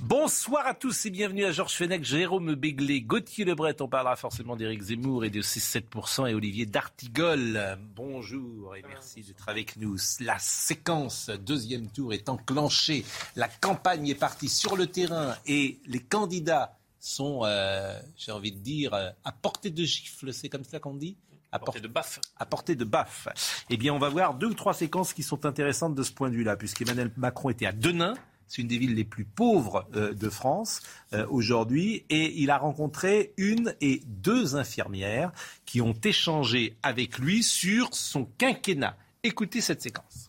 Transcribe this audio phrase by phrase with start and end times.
[0.00, 3.82] Bonsoir à tous et bienvenue à Georges Fenech, Jérôme Béglé, Gauthier Lebret.
[3.82, 7.76] On parlera forcément d'Éric Zemmour et de 6-7% et Olivier D'Artigol.
[7.96, 9.96] Bonjour et merci d'être avec nous.
[10.20, 13.04] La séquence deuxième tour est enclenchée.
[13.34, 18.60] La campagne est partie sur le terrain et les candidats sont, euh, j'ai envie de
[18.60, 20.32] dire, euh, à portée de gifle.
[20.32, 21.16] C'est comme ça qu'on dit?
[21.50, 22.20] À portée de baffe.
[22.36, 23.26] À portée de baffe.
[23.68, 26.28] Eh bien, on va voir deux ou trois séquences qui sont intéressantes de ce point
[26.28, 28.14] de vue-là, puisqu'Emmanuel Macron était à Denain,
[28.48, 30.80] c'est une des villes les plus pauvres euh, de France
[31.12, 32.04] euh, aujourd'hui.
[32.10, 35.32] Et il a rencontré une et deux infirmières
[35.64, 38.96] qui ont échangé avec lui sur son quinquennat.
[39.22, 40.27] Écoutez cette séquence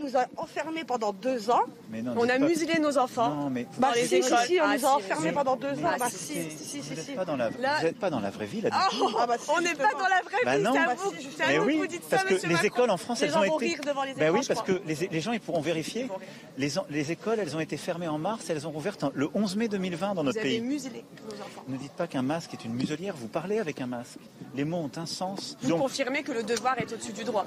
[0.00, 1.62] nous a enfermés pendant deux ans.
[1.92, 2.38] non, on a pas...
[2.38, 3.34] muselé nos enfants.
[3.34, 3.66] Non, mais...
[3.78, 5.90] Bah, si, si, si, on ah, nous a enfermés pendant deux ans.
[5.92, 7.10] Ah, bah, si, si, si, vous si.
[7.10, 7.50] n'êtes pas, la...
[7.50, 7.92] Là...
[7.98, 9.08] pas, dans la vraie vie, là, oh.
[9.18, 11.66] Ah, bah, on n'est pas dans la vraie bah, vie, non, c'est à vous, vous
[11.66, 12.66] oui, que vous dites parce ça, que les Macron.
[12.66, 13.74] écoles en France, les elles gens ont vont été...
[13.74, 16.08] rire devant les bah écrans, oui, parce que les, les, gens, ils pourront vérifier.
[16.56, 19.68] Les, les, écoles, elles ont été fermées en mars, elles ont rouvert le 11 mai
[19.68, 20.60] 2020 dans vous notre avez pays.
[20.60, 21.64] muselé nos enfants.
[21.68, 24.18] Ne dites pas qu'un masque est une muselière, vous parlez avec un masque.
[24.54, 25.56] Les mots ont un sens.
[25.62, 27.46] Vous confirmez que le devoir est au-dessus du droit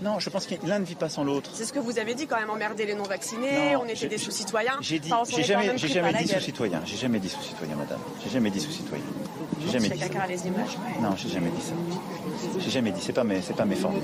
[0.00, 1.50] non, je pense que l'un ne vit pas sans l'autre.
[1.54, 4.76] C'est ce que vous avez dit quand même, emmerder les non-vaccinés, on était des sous-citoyens.
[4.80, 6.82] J'ai dit, enfin, j'ai jamais, j'ai jamais dit sous-citoyen.
[6.84, 8.00] J'ai jamais dit sous-citoyen, madame.
[8.22, 9.04] J'ai jamais dit sous-citoyen.
[9.60, 9.98] J'ai jamais dit.
[9.98, 10.26] Ça.
[10.28, 10.78] les images.
[11.00, 11.72] Non, j'ai jamais dit ça.
[12.58, 13.00] J'ai jamais dit.
[13.02, 14.02] C'est pas mes, c'est pas mes formules.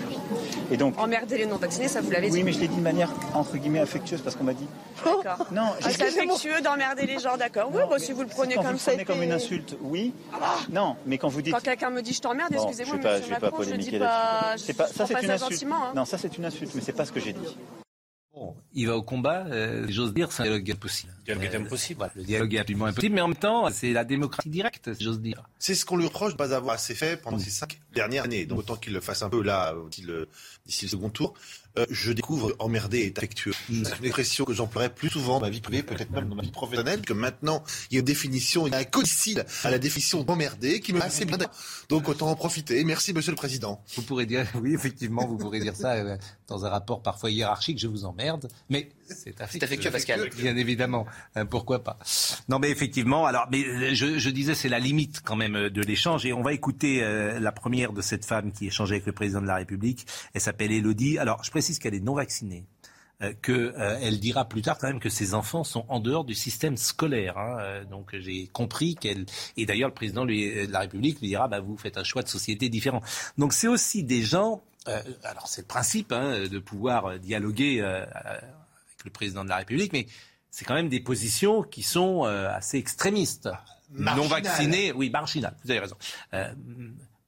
[0.70, 0.98] Et donc.
[0.98, 2.36] Emmerder les non-vaccinés, ça vous l'avez dit.
[2.36, 4.66] Oui, mais je l'ai dit de manière entre guillemets affectueuse parce qu'on m'a dit.
[5.04, 5.46] D'accord.
[5.52, 7.70] Non, ah, c'est affectueux d'emmerder les gens, d'accord.
[7.72, 8.92] Oui, bon, si vous le prenez comme ça.
[9.04, 10.12] comme une insulte, oui.
[10.70, 11.54] Non, mais quand vous dites.
[11.54, 13.98] Quand quelqu'un me dit je t'emmerde, excusez-moi, je vais pas, monsieur je vais pas polémiquer
[13.98, 15.66] pas, ça c'est une insulte.
[15.70, 15.92] Hein.
[15.94, 17.56] Non, ça c'est une insulte, mais c'est pas ce que j'ai dit.
[18.34, 21.12] Bon, il va au combat, euh, j'ose dire, c'est un dialogue impossible.
[21.18, 21.98] Le dialogue est impossible.
[21.98, 25.20] Voilà, le dialogue est absolument impossible, mais en même temps, c'est la démocratie directe, j'ose
[25.20, 25.48] dire.
[25.60, 28.24] C'est ce qu'on lui reproche de ne pas avoir assez fait pendant ces cinq dernières
[28.24, 28.44] années.
[28.44, 29.74] Donc autant qu'il le fasse un peu là,
[30.66, 31.34] d'ici le second tour.
[31.76, 33.52] Euh, je découvre emmerdé et affectueux.
[33.66, 36.42] C'est une expression que j'emploierais plus souvent dans ma vie privée, peut-être même dans ma
[36.42, 39.70] vie professionnelle, que maintenant, il y a une définition, il y a un codicile à
[39.72, 41.36] la définition d'emmerdé qui me va assez bien.
[41.88, 42.84] Donc autant en profiter.
[42.84, 43.82] Merci, monsieur le président.
[43.96, 47.80] Vous pourrez dire, oui, effectivement, vous pourrez dire ça euh, dans un rapport parfois hiérarchique,
[47.80, 49.64] je vous emmerde, mais c'est affectueux.
[49.64, 50.30] affectueux, Pascal.
[50.36, 51.06] Bien évidemment,
[51.36, 51.98] euh, pourquoi pas.
[52.48, 56.24] Non, mais effectivement, alors, mais je, je disais, c'est la limite quand même de l'échange,
[56.24, 59.42] et on va écouter euh, la première de cette femme qui échangeait avec le président
[59.42, 60.06] de la République.
[60.34, 61.18] Elle s'appelle Elodie.
[61.18, 62.66] Alors, je précise qu'elle est non vaccinée.
[63.22, 66.34] Euh, qu'elle euh, dira plus tard quand même que ses enfants sont en dehors du
[66.34, 67.38] système scolaire.
[67.38, 67.58] Hein.
[67.60, 69.26] Euh, donc j'ai compris qu'elle
[69.56, 72.22] et d'ailleurs le président lui, de la République lui dira bah vous faites un choix
[72.22, 73.02] de société différent.
[73.38, 74.64] Donc c'est aussi des gens.
[74.88, 79.92] Euh, alors c'est le principe hein, de pouvoir dialoguer avec le président de la République,
[79.92, 80.06] mais
[80.50, 83.48] c'est quand même des positions qui sont assez extrémistes.
[83.90, 84.24] Marginal.
[84.24, 85.54] Non vaccinés, oui marginal.
[85.64, 85.96] Vous avez raison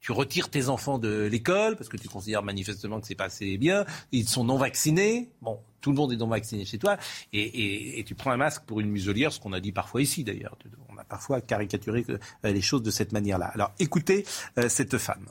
[0.07, 3.59] tu retires tes enfants de l'école parce que tu considères manifestement que c'est pas assez
[3.59, 5.31] bien, ils sont non vaccinés.
[5.43, 6.97] Bon, tout le monde est non vacciné chez toi,
[7.33, 10.01] et, et, et tu prends un masque pour une muselière, ce qu'on a dit parfois
[10.03, 10.57] ici d'ailleurs.
[10.91, 12.07] On a parfois caricaturé
[12.45, 13.47] les choses de cette manière-là.
[13.47, 14.25] Alors écoutez
[14.59, 15.27] euh, cette femme.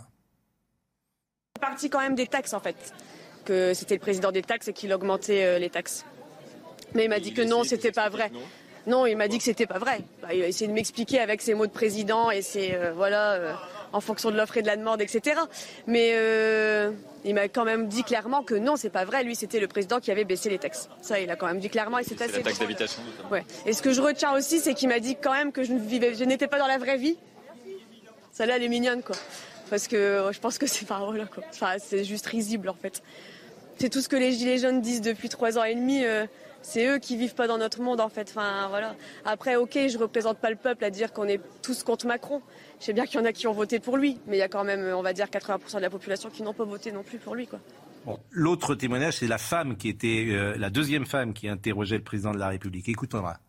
[1.55, 2.93] C'est parti quand même des taxes en fait,
[3.45, 6.03] que c'était le président des taxes et qu'il augmentait euh, les taxes.
[6.95, 8.29] Mais il m'a dit que non, c'était pas vrai.
[8.87, 10.01] Non, il m'a dit que c'était pas vrai.
[10.21, 13.57] Bah, il a essayé de m'expliquer avec ses mots de président et ses euh, voilà.
[13.95, 15.39] Euh, en fonction de l'offre et de la demande, etc.
[15.87, 16.91] Mais euh,
[17.23, 19.23] il m'a quand même dit clairement que non, c'est pas vrai.
[19.23, 20.89] Lui, c'était le président qui avait baissé les taxes.
[21.01, 22.37] Ça, il a quand même dit clairement et c'est assez.
[22.37, 23.01] La taxe d'habitation.
[23.31, 23.45] Ouais.
[23.65, 25.79] Et ce que je retiens aussi, c'est qu'il m'a dit quand même que je ne
[25.79, 27.17] vivais, je n'étais pas dans la vraie vie.
[28.33, 29.15] Celle-là, elle est mignonne, quoi.
[29.69, 31.43] Parce que je pense que c'est pas voilà, quoi.
[31.49, 33.01] Enfin, c'est juste risible, en fait.
[33.77, 36.03] C'est tout ce que les gilets jaunes disent depuis trois ans et demi.
[36.03, 36.25] Euh,
[36.65, 38.27] c'est eux qui vivent pas dans notre monde en fait.
[38.29, 38.95] Enfin voilà.
[39.23, 42.41] Après, ok, je représente pas le peuple à dire qu'on est tous contre Macron.
[42.79, 44.43] Je sais bien qu'il y en a qui ont voté pour lui, mais il y
[44.43, 47.03] a quand même, on va dire, 80% de la population qui n'ont pas voté non
[47.03, 47.59] plus pour lui, quoi.
[48.05, 52.03] Bon, L'autre témoignage, c'est la femme qui était euh, la deuxième femme qui interrogeait le
[52.03, 52.89] président de la République.
[52.89, 53.39] Écoutons-la.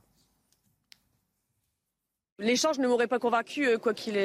[2.39, 4.19] L'échange ne m'aurait pas convaincu euh, quoi qu'il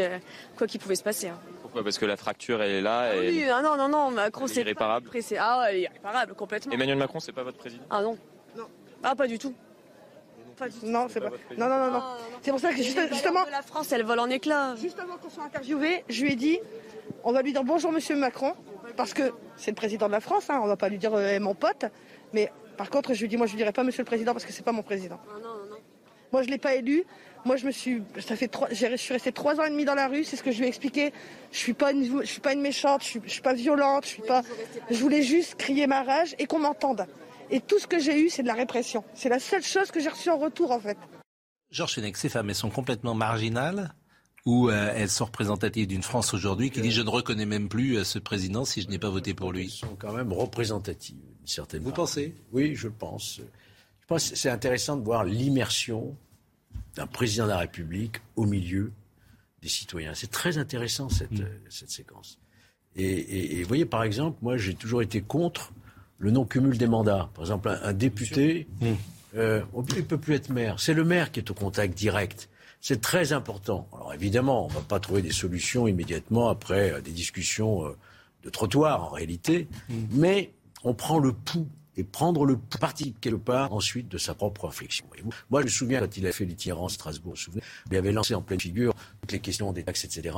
[0.58, 1.30] quoi qu'il pouvait se passer.
[1.30, 1.40] Hein.
[1.62, 1.82] Pourquoi?
[1.82, 3.12] Parce que la fracture elle est là.
[3.12, 3.30] Ah et...
[3.30, 5.10] Oui, ah non non non, Macron c'est irréparable.
[5.10, 6.74] Pas ah ouais, irréparable complètement.
[6.74, 7.84] Emmanuel Macron c'est pas votre président?
[7.90, 8.18] Ah non.
[9.04, 9.54] Ah pas du tout.
[10.58, 10.86] Pas du tout.
[10.86, 11.30] Non, c'est pas.
[11.58, 12.04] Non, non, non, non.
[12.42, 13.46] C'est pour ça que justement.
[13.52, 14.76] la France, elle vole en éclats.
[14.76, 16.60] Justement, qu'on soit interviewé, je lui ai dit,
[17.24, 18.54] on va lui dire bonjour, Monsieur Macron,
[18.96, 20.50] parce que c'est le président de la France.
[20.50, 21.86] Hein, on va pas lui dire euh, mon pote,
[22.34, 24.46] mais Par contre, je lui dis, moi, je lui dirai pas Monsieur le Président parce
[24.46, 25.20] que c'est pas mon président.
[25.30, 25.78] Ah non, non, non.
[26.32, 27.04] Moi, je l'ai pas élu.
[27.44, 29.84] Moi, je me suis, ça fait trois, j'ai- je suis restée trois ans et demi
[29.84, 30.24] dans la rue.
[30.24, 31.12] C'est ce que je lui ai expliqué.
[31.52, 33.02] Je suis pas une, je suis pas une méchante.
[33.04, 34.06] Je suis, je suis pas violente.
[34.06, 34.42] Je suis pas.
[34.90, 37.06] Je voulais juste crier ma rage et qu'on m'entende.
[37.52, 39.04] Et tout ce que j'ai eu, c'est de la répression.
[39.14, 40.98] C'est la seule chose que j'ai reçue en retour, en fait.
[41.70, 43.94] Georges Fenech, ces femmes, elles sont complètement marginales
[44.46, 47.98] ou euh, elles sont représentatives d'une France aujourd'hui qui dit je ne reconnais même plus
[47.98, 49.70] euh, ce président si je n'ai pas voté pour lui?
[49.70, 51.98] Sont quand même représentatives, d'une certaine Vous part.
[51.98, 52.36] pensez?
[52.52, 53.40] Oui, je pense.
[54.00, 56.18] Je pense que c'est intéressant de voir l'immersion
[56.96, 58.92] d'un président de la République au milieu
[59.62, 60.14] des citoyens.
[60.16, 62.40] C'est très intéressant cette, cette séquence.
[62.96, 65.72] Et, et- et vous voyez, par exemple, moi j'ai toujours été contre
[66.22, 67.30] le non-cumul des mandats.
[67.34, 68.68] Par exemple, un, un député,
[69.36, 70.80] euh, il ne peut plus être maire.
[70.80, 72.48] C'est le maire qui est au contact direct.
[72.80, 73.88] C'est très important.
[73.94, 77.98] Alors évidemment, on ne va pas trouver des solutions immédiatement après euh, des discussions euh,
[78.44, 79.68] de trottoir en réalité,
[80.12, 80.52] mais
[80.84, 84.66] on prend le pouls et prendre le pouls, parti quelque part ensuite de sa propre
[84.66, 85.06] réflexion.
[85.52, 87.60] Moi, je me souviens quand il a fait l'itinérance Strasbourg, vous
[87.92, 90.36] il avait lancé en pleine figure toutes les questions des taxes, etc.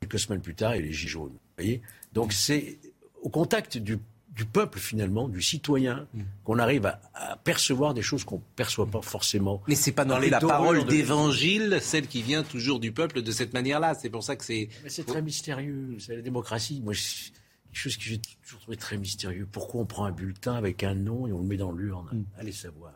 [0.00, 0.94] Quelques semaines plus tard, il.
[1.14, 1.80] Vous voyez
[2.12, 2.78] Donc c'est
[3.22, 3.98] au contact du,
[4.36, 6.06] du peuple finalement, du citoyen,
[6.44, 9.62] qu'on arrive à, à percevoir des choses qu'on ne perçoit pas forcément.
[9.66, 13.30] Mais c'est pas dans les la parole d'évangile, celle qui vient toujours du peuple de
[13.32, 13.94] cette manière-là.
[13.94, 14.68] C'est pour ça que c'est.
[14.84, 16.80] Mais c'est très mystérieux, c'est la démocratie.
[16.84, 17.30] Moi, je-
[17.72, 19.48] quelque chose que j'ai toujours trouvé très mystérieux.
[19.50, 22.24] Pourquoi on prend un bulletin avec un nom et on le met dans l'urne?
[22.38, 22.92] Allez savoir.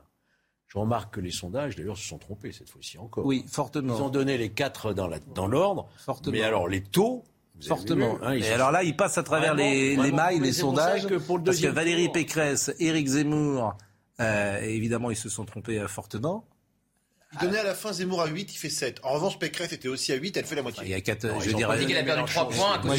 [0.68, 3.26] Je remarque que les sondages, d'ailleurs, se sont trompés cette fois-ci encore.
[3.26, 4.08] Oui, Ils ont fortement.
[4.08, 6.32] donné les quatre dans dans l'ordre, Fortement.
[6.32, 7.24] mais alors les taux,
[7.66, 8.18] Fortement.
[8.22, 9.70] hein, Et sont- alors là, il passe à travers Vraiment,
[10.02, 11.06] les, mailles, les sondages.
[11.06, 13.76] que pour le parce que Valérie tour- Pécresse, Éric Zemmour,
[14.20, 16.46] euh, évidemment, ils se sont trompés euh, fortement.
[17.34, 18.98] Il donnait à la fin Zemmour à 8, il fait 7.
[19.04, 20.82] En revanche, Pécresse était aussi à 8, elle fait la moitié.
[20.84, 22.96] Il y a quatre, Non, je a perdu 3 points à cause.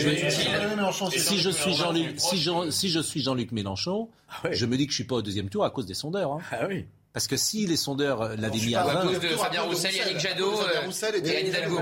[1.12, 4.86] Si je suis Jean-Luc, si, Jean- si je suis Jean-Luc Mélenchon, Ah je me dis
[4.86, 6.32] que je suis pas au deuxième tour à cause des sondeurs.
[6.34, 6.40] hein.
[6.52, 6.86] Ah oui.
[7.14, 9.94] Parce que si les sondeurs euh, l'avaient mis à À 20, cause de Fabien Roussel,
[9.94, 11.80] Yannick Jadot euh, Roussel et était- Anne Hidalgo.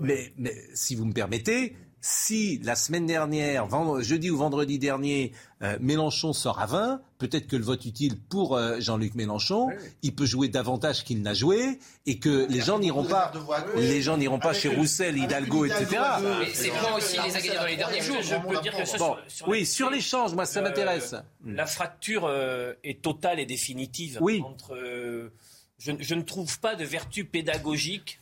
[0.00, 0.32] Mais
[0.74, 1.76] si vous me permettez,
[2.06, 3.66] si la semaine dernière,
[4.00, 5.32] jeudi ou vendredi dernier,
[5.62, 9.70] euh, Mélenchon sort à 20, peut-être que le vote utile pour euh, Jean-Luc Mélenchon,
[10.02, 13.32] il peut jouer davantage qu'il n'a joué et que les gens n'iront pas,
[13.76, 15.86] les gens n'iront pas Avec chez Roussel, Hidalgo, etc.
[16.20, 18.22] euh, Mais c'est moi aussi les a gagnés dans les derniers jours.
[18.22, 21.16] Je peux dire quelque chose Bon, sur, sur oui, sur l'échange, moi ça m'intéresse.
[21.44, 24.42] La fracture euh, est totale et définitive Oui.
[24.44, 24.76] entre.
[24.76, 25.32] euh,
[25.78, 28.20] je, je ne trouve pas de vertu pédagogique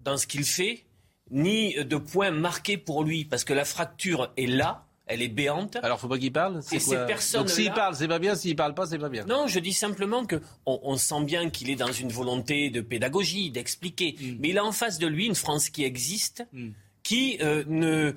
[0.00, 0.84] dans ce qu'il fait,
[1.32, 5.76] ni de point marqué pour lui, parce que la fracture est là, elle est béante.
[5.82, 6.62] Alors faut pas qu'il parle.
[6.62, 6.96] c'est ces
[7.34, 8.34] Donc s'il parle, c'est pas bien.
[8.36, 9.24] S'il parle pas, c'est pas bien.
[9.24, 12.80] Non, je dis simplement que on, on sent bien qu'il est dans une volonté de
[12.80, 14.14] pédagogie, d'expliquer.
[14.38, 16.68] Mais il a en face de lui une France qui existe, Mm.
[17.02, 18.14] qui euh, ne,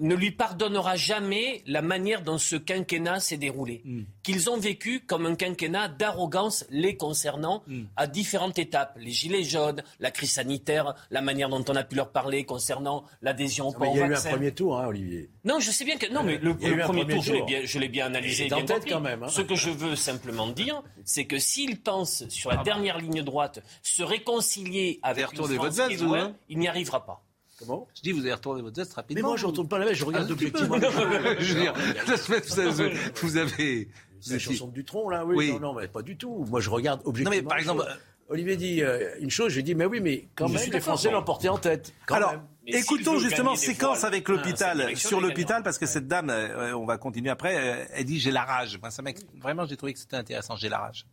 [0.00, 3.82] ne lui pardonnera jamais la manière dont ce quinquennat s'est déroulé.
[3.84, 4.02] Mm.
[4.22, 7.82] Qu'ils ont vécu comme un quinquennat d'arrogance les concernant Mm.
[7.96, 8.96] à différentes étapes.
[9.00, 13.04] Les gilets jaunes, la crise sanitaire, la manière dont on a pu leur parler concernant
[13.22, 14.30] l'adhésion au port il y a eu un vaccin.
[14.30, 15.30] premier tour, hein, Olivier.
[15.44, 17.14] Non, je sais bien que non, mais le, Il y a eu le premier premier
[17.14, 18.44] tour, je l'ai bien, je l'ai bien analysé.
[18.44, 19.28] Il et est en bien tête quand même, hein.
[19.28, 23.62] Ce que je veux simplement dire, c'est que s'il pense sur la dernière ligne droite
[23.82, 27.22] se réconcilier avec une France hein il n'y arrivera pas.
[27.60, 27.86] Comment?
[27.94, 29.22] Je dis, vous allez retourner votre veste rapidement.
[29.22, 30.76] Mais moi, je retourne pas la veste, je regarde objectivement.
[31.38, 31.74] Je veux dire,
[32.08, 33.88] la semaine, vous avez- vous avez.
[34.20, 35.36] C'est la chanson de Dutronc, là, oui.
[35.36, 35.52] Oui.
[35.52, 36.44] Non, non, mais pas du tout.
[36.50, 37.42] Moi, je regarde Non objectivement.
[37.42, 37.84] mais par exemple.
[38.28, 40.78] Olivier dit euh, une chose, je dis, mais oui, mais quand Je même, suis les
[40.80, 41.92] Français l'ont porté en tête.
[42.06, 42.42] Quand Alors, même.
[42.64, 44.96] Mais s'il écoutons justement séquence voiles, avec hein, l'hôpital.
[44.96, 48.30] Sur l'hôpital, parce que cette dame, euh, on va continuer après, euh, elle dit j'ai
[48.30, 48.78] la rage.
[48.80, 51.06] Moi, ça m'a- vraiment, j'ai trouvé que c'était intéressant, j'ai la rage.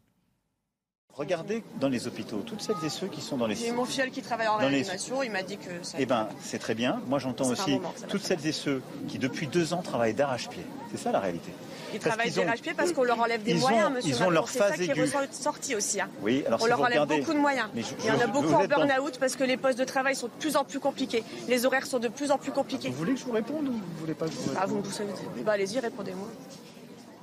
[1.18, 3.56] Regardez dans les hôpitaux, toutes celles et ceux qui sont dans les...
[3.56, 5.98] J'ai mon filleul qui travaille en les- réanimation, il m'a dit que ça.
[6.00, 7.02] Eh ben, c'est très bien.
[7.08, 10.64] Moi, j'entends aussi moment, toutes celles et ceux qui, depuis deux ans, travaillent d'arrache-pied.
[10.92, 11.52] C'est ça la réalité.
[11.92, 14.10] Ils parce travaillent d'arrache-pied parce qu'on leur enlève des ils moyens, ont- monsieur.
[14.12, 14.48] ils ont leur.
[14.48, 15.10] C'est ça phase qui est aiguë.
[15.16, 16.00] ressorti aussi.
[16.02, 16.10] hein.
[16.22, 17.20] Oui, alors On si leur vous enlève regardez...
[17.22, 17.68] beaucoup de moyens.
[17.74, 19.86] Mais je- Il y en a beaucoup en dans- burn-out parce que les postes de
[19.86, 21.24] travail sont de plus en plus compliqués.
[21.48, 22.90] Les horaires sont de plus en plus compliqués.
[22.90, 24.78] Vous voulez que je vous réponde ou vous voulez pas que je vous Ah, réponde
[24.78, 25.10] vous, vous savez.
[25.44, 26.28] Bah, allez-y, répondez-moi.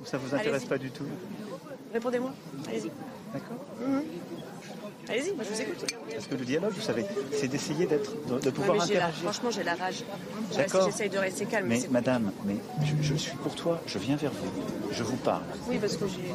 [0.03, 1.05] Ça vous intéresse pas du tout
[1.93, 2.33] Répondez-moi.
[2.67, 2.91] Allez-y.
[3.35, 3.57] D'accord
[5.07, 5.85] Allez-y, moi je vous écoute.
[6.11, 9.21] Parce que le dialogue, vous savez, c'est d'essayer d'être, de, de Ouais, pouvoir la- interagir.
[9.23, 10.03] franchement, j'ai la rage.
[10.55, 10.89] D'accord.
[10.89, 11.67] J'essaye de rester calme.
[11.67, 14.49] Mais madame, mais je, je suis courtois, je viens vers vous,
[14.91, 15.43] je vous parle.
[15.67, 16.33] Oui, parce que j'ai.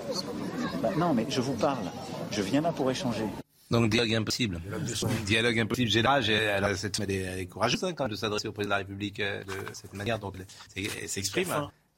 [0.82, 1.84] Bah, non, mais je vous parle.
[2.30, 3.24] Je viens là pour échanger.
[3.72, 4.60] Donc dialogue impossible.
[5.26, 5.90] Dialogue impossible.
[5.90, 6.28] J'ai la rage.
[6.30, 8.84] et Elle, cette- elle est, courageuse hein, quand même de s'adresser au président de la
[8.86, 10.32] République euh, de cette manière dont
[10.76, 11.48] elle, elle s'exprime.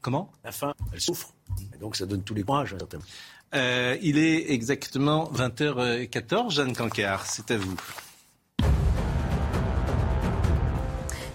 [0.00, 0.30] Comment?
[0.44, 1.32] La fin, elle souffre.
[1.75, 3.04] Et donc, ça donne tous les courages, certainement.
[3.54, 6.50] Euh, Il est exactement 20h14.
[6.50, 7.76] Jeanne Cancard, c'est à vous.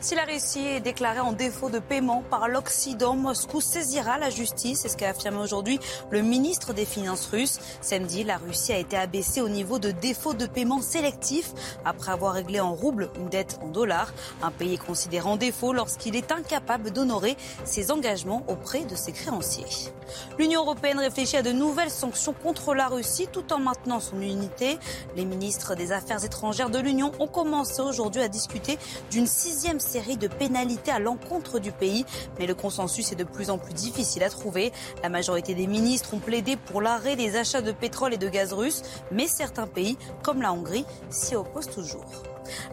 [0.07, 4.79] Si la Russie est déclarée en défaut de paiement par l'Occident, Moscou saisira la justice.
[4.79, 7.59] C'est ce qu'a affirmé aujourd'hui le ministre des Finances russe.
[7.81, 11.51] Samedi, la Russie a été abaissée au niveau de défaut de paiement sélectif
[11.83, 14.13] après avoir réglé en roubles une dette en dollars.
[14.41, 17.35] Un pays est considéré en défaut lorsqu'il est incapable d'honorer
[17.65, 19.91] ses engagements auprès de ses créanciers.
[20.39, 24.77] L'Union européenne réfléchit à de nouvelles sanctions contre la Russie tout en maintenant son unité.
[25.17, 28.77] Les ministres des Affaires étrangères de l'Union ont commencé aujourd'hui à discuter
[29.11, 32.05] d'une sixième série de pénalités à l'encontre du pays.
[32.39, 34.71] Mais le consensus est de plus en plus difficile à trouver.
[35.01, 38.53] La majorité des ministres ont plaidé pour l'arrêt des achats de pétrole et de gaz
[38.53, 42.05] russes, mais certains pays, comme la Hongrie, s'y opposent toujours.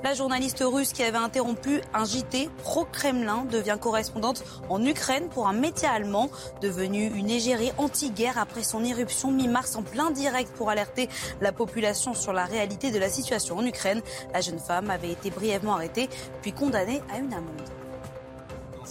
[0.03, 5.53] La journaliste russe qui avait interrompu un JT pro-Kremlin devient correspondante en Ukraine pour un
[5.53, 11.09] média allemand, devenu une égérie anti-guerre après son irruption mi-mars en plein direct pour alerter
[11.41, 14.03] la population sur la réalité de la situation en Ukraine.
[14.33, 16.09] La jeune femme avait été brièvement arrêtée
[16.43, 17.71] puis condamnée à une amende.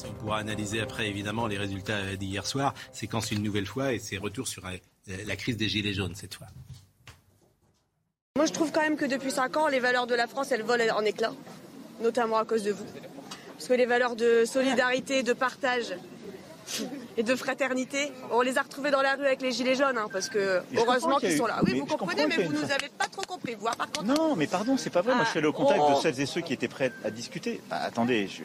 [0.08, 4.18] On pourra analyser après évidemment les résultats d'hier soir, séquence une nouvelle fois et ses
[4.18, 4.78] retours sur euh,
[5.26, 6.48] la crise des Gilets jaunes cette fois.
[8.36, 10.64] Moi, je trouve quand même que depuis 5 ans, les valeurs de la France, elles
[10.64, 11.34] volent en éclats,
[12.02, 12.84] notamment à cause de vous.
[13.54, 15.94] Parce que les valeurs de solidarité, de partage
[17.16, 20.08] et de fraternité, on les a retrouvées dans la rue avec les gilets jaunes, hein,
[20.12, 21.60] parce que Mais heureusement qu'ils sont là.
[21.64, 23.54] Oui, mais vous comprenez, mais vous nous avez pas trop compris.
[23.54, 24.06] Vous, hein, par contre.
[24.06, 25.14] Non, mais pardon, c'est pas vrai.
[25.14, 25.94] Moi, je suis allé au Ah, contact oh.
[25.96, 27.62] de celles et ceux qui étaient prêts à discuter.
[27.70, 28.42] Ah, attendez, je-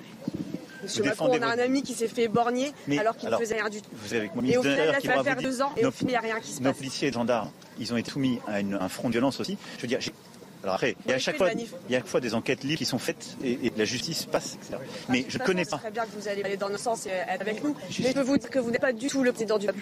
[0.88, 3.37] Monsieur vous Macron, on a un ami qui s'est fait borgner Mais alors qu'il ne
[3.37, 3.90] faisait rien du tout.
[3.92, 5.88] Vous avez Et au final, là, qui ça va pourra faire deux ans et nos-
[5.88, 6.78] au final, il n'y a rien qui se Nos passe.
[6.78, 9.57] policiers et gendarmes, ils ont été soumis à une- un front de violence aussi.
[9.76, 9.99] Je veux dire,
[10.62, 12.35] alors après, il y a à chaque fois, il y a à chaque fois des
[12.35, 14.76] enquêtes libres qui sont faites et, et la justice passe, etc.
[15.09, 15.78] Mais toute je façon, connais pas.
[15.78, 17.75] très bien que vous allez aller dans notre sens et être avec nous.
[18.00, 19.80] Mais je peux vous dire que vous n'êtes pas du tout le président du peuple.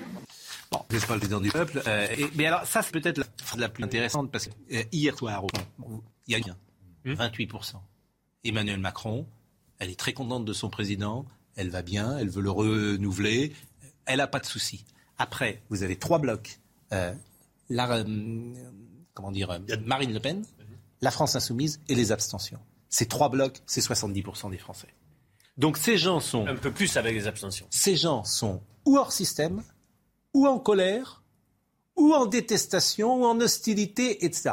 [0.72, 1.80] Bon, vous n'êtes pas le président du peuple.
[1.86, 3.24] euh, et- mais alors, ça, c'est peut-être la,
[3.56, 5.44] la plus intéressante parce que euh, hier soir,
[6.26, 6.56] il y a bien
[7.06, 7.76] 28%.
[8.44, 9.26] Emmanuel Macron,
[9.78, 11.26] elle est très contente de son président.
[11.56, 13.52] Elle va bien, elle veut le renouveler.
[14.04, 14.84] Elle n'a pas de souci.
[15.18, 16.60] Après, vous avez trois blocs.
[16.92, 17.12] Euh,
[17.68, 18.54] la, euh,
[19.14, 20.44] comment dire, euh, Marine Le Pen,
[21.00, 22.60] la France insoumise et les abstentions.
[22.88, 24.88] Ces trois blocs, c'est 70% des Français.
[25.56, 26.46] Donc ces gens sont...
[26.46, 27.66] Un peu plus avec les abstentions.
[27.70, 29.62] Ces gens sont ou hors système,
[30.32, 31.22] ou en colère,
[31.96, 34.52] ou en détestation, ou en hostilité, etc.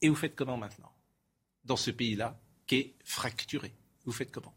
[0.00, 0.92] Et vous faites comment maintenant
[1.64, 3.74] Dans ce pays-là, qui est fracturé?
[4.04, 4.54] Vous faites comment?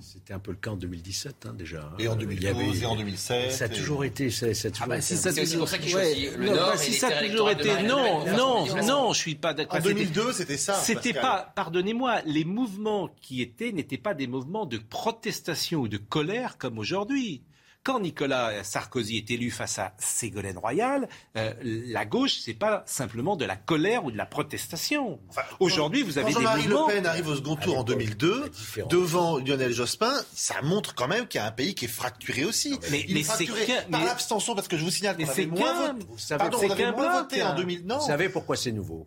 [0.00, 1.80] C'était un peu le cas en 2017 hein, déjà.
[1.82, 1.94] hein.
[2.00, 4.30] Et en Il y 2012, avait- et en 2007, Ça a et- toujours été.
[4.30, 6.54] Ça, ça a toujours Ah bah, été C'est aussi pour ça qu'il Ouais, le non,
[6.56, 9.78] Nord bah, si ça a toujours été, non, non, que- non, je suis pas d'accord.
[9.78, 10.74] En 2002, c'était ça.
[10.74, 15.98] C'était pas, pardonnez-moi, les mouvements qui étaient n'étaient pas des mouvements de protestation ou de
[15.98, 17.42] colère comme aujourd'hui.
[17.86, 23.36] Quand Nicolas Sarkozy est élu face à Ségolène Royal, euh, la gauche, c'est pas simplement
[23.36, 25.20] de la colère ou de la protestation.
[25.60, 26.88] Aujourd'hui, vous avez Quand des Jean-Marie mouvements.
[26.88, 28.90] Le Pen arrive au second tour en 2002, différence.
[28.90, 32.44] devant Lionel Jospin, ça montre quand même qu'il y a un pays qui est fracturé
[32.44, 32.76] aussi.
[32.90, 35.14] Mais- Il mais est fracturé c'est qu'un- par mais- l'abstention, parce que je vous signale
[35.16, 36.06] Mais qu'on c'est avait moins voté.
[36.08, 37.54] vous savez, Pardon, c'est on avait moins bloc, voté en hein.
[37.54, 37.86] 2000.
[37.86, 39.06] Non, Vous savez pourquoi c'est nouveau?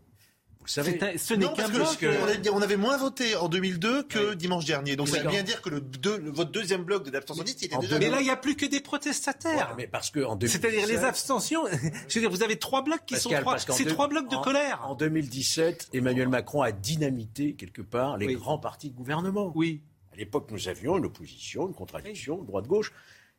[0.59, 1.97] Vous le savez un- ce n'est qu'un bloc.
[1.97, 4.95] que on avait- moins voté en 2002 que dimanche dernier.
[4.97, 7.65] Donc ça veut bien dire que le deux- le- votre deuxième bloc de l'abstentionnisme, il
[7.65, 7.97] était déjà...
[7.97, 9.69] Mais là, il n'y a plus que des protestataires.
[9.69, 11.63] Ouais, mais parce que en 2017, C'est-à-dire les abstentions.
[12.09, 13.53] Je veux dire, vous avez trois blocs qui Pascal, sont trois.
[13.53, 14.81] parce qu'en C'est deux- trois blocs de en- colère.
[14.85, 18.35] En 2017, Emmanuel Macron a dynamité quelque part les Oui.
[18.35, 19.51] grands partis de gouvernement.
[19.55, 19.81] Oui.
[20.13, 22.91] À l'époque, nous avions une opposition, une contradiction, droite-gauche.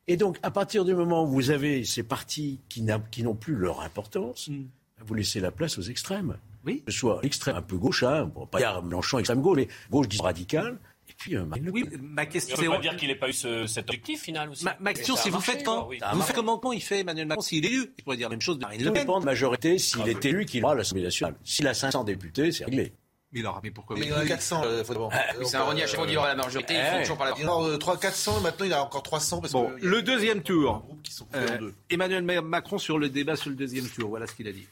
[0.07, 3.81] Et donc, à partir du moment où vous avez ces partis qui n'ont plus leur
[3.81, 4.63] importance, Mm.
[5.05, 6.35] vous laissez la place aux extrêmes.
[6.65, 6.83] Oui.
[6.85, 9.57] Que ce soit l'extrême un peu gauche, hein, on va pas dire Mélenchon extrême gauche,
[9.57, 12.63] mais gauche radicale, et puis euh, Marine Le Oui, ma question, c'est.
[12.65, 14.63] veut pas dire qu'il n'ait pas eu ce- cet objectif final aussi.
[14.63, 15.99] Ma, ma question, c'est vous marché, faites quand oui.
[16.13, 17.93] Vous faites comment quand il fait Emmanuel Macron s'il est élu?
[17.97, 19.01] Il pourrait dire la même chose de Marine Le Pen.
[19.01, 21.35] dépend de la majorité, s'il est élu, qu'il aura à l'Assemblée nationale.
[21.43, 22.93] S'il a 500 députés, c'est réglé.
[23.33, 23.95] Mais alors, mais pourquoi?
[23.97, 24.61] Mais il y en a 400.
[24.65, 25.09] euh, faut d'abord.
[25.39, 27.01] Oui, C'est un renier à chaque fois qu'il aura la majorité, il faut Eh.
[27.03, 27.31] toujours parler.
[27.37, 29.79] Il y en a 3 400 et maintenant il a encore 300 parce Bon, que
[29.79, 30.81] il a le deuxième tour.
[30.85, 31.73] groupes qui sont coupés en Euh, deux.
[31.89, 34.09] Emmanuel Ma- Macron sur le débat sur le deuxième tour.
[34.09, 34.67] Voilà ce qu'il a dit.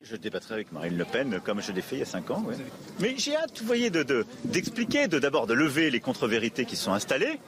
[0.00, 2.44] Je débattrai avec Marine Le Pen comme je l'ai fait il y a 5 ans.
[2.44, 2.54] ouais.
[3.00, 6.76] Mais j'ai hâte, vous voyez, de- de- d'expliquer, de, d'abord de lever les contre-vérités qui
[6.76, 7.40] sont installées,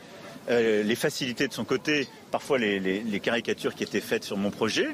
[0.49, 4.37] euh, les facilités de son côté, parfois les, les- les caricatures qui étaient faites sur
[4.37, 4.89] mon projet.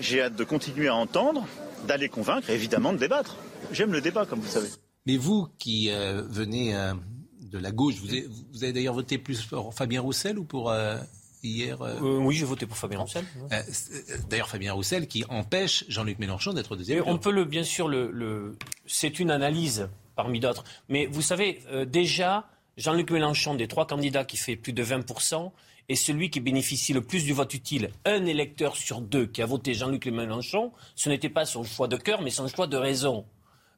[0.00, 1.46] J'ai hâte de continuer à entendre,
[1.86, 3.36] d'aller convaincre et évidemment de débattre.
[3.70, 4.68] J'aime le débat, comme vous savez.
[5.04, 6.94] Mais vous qui euh, venez euh,
[7.42, 10.70] de la gauche, vous avez, vous avez d'ailleurs voté plus pour Fabien Roussel ou pour
[10.70, 10.96] euh,
[11.44, 13.24] hier euh, Euh, oui, j'ai voté pour Fabien Roussel.
[13.52, 13.62] euh,
[14.28, 18.10] D'ailleurs, Fabien Roussel qui empêche Jean-Luc Mélenchon d'être deuxième on peut le, bien sûr, le,
[18.10, 20.64] le- c'est une analyse parmi d'autres.
[20.88, 25.52] Mais vous savez, euh, déjà, Jean-Luc Mélenchon, des trois candidats qui fait plus de 20%,
[25.90, 27.90] est celui qui bénéficie le plus du vote utile.
[28.06, 31.96] Un électeur sur deux qui a voté Jean-Luc Mélenchon, ce n'était pas son choix de
[31.96, 33.26] cœur, mais son choix de raison.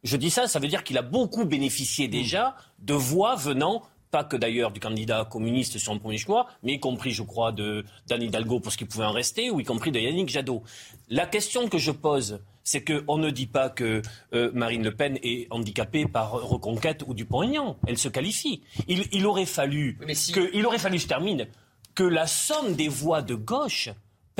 [0.05, 4.25] Je dis ça, ça veut dire qu'il a beaucoup bénéficié déjà de voix venant pas
[4.25, 7.85] que d'ailleurs du candidat communiste sur le premier choix, mais y compris, je crois, de
[8.07, 10.63] d'Anne Hidalgo pour ce qui pouvait en rester, ou y compris de Yannick Jadot.
[11.09, 14.03] La question que je pose, c'est qu'on ne dit pas que
[14.35, 17.77] euh, Marine Le Pen est handicapée par Reconquête ou Dupont-Aignan.
[17.87, 18.63] Elle se qualifie.
[18.89, 21.47] Il, il aurait fallu Oui, mais si- que, il aurait fallu, je termine,
[21.95, 23.91] que la somme des voix de gauche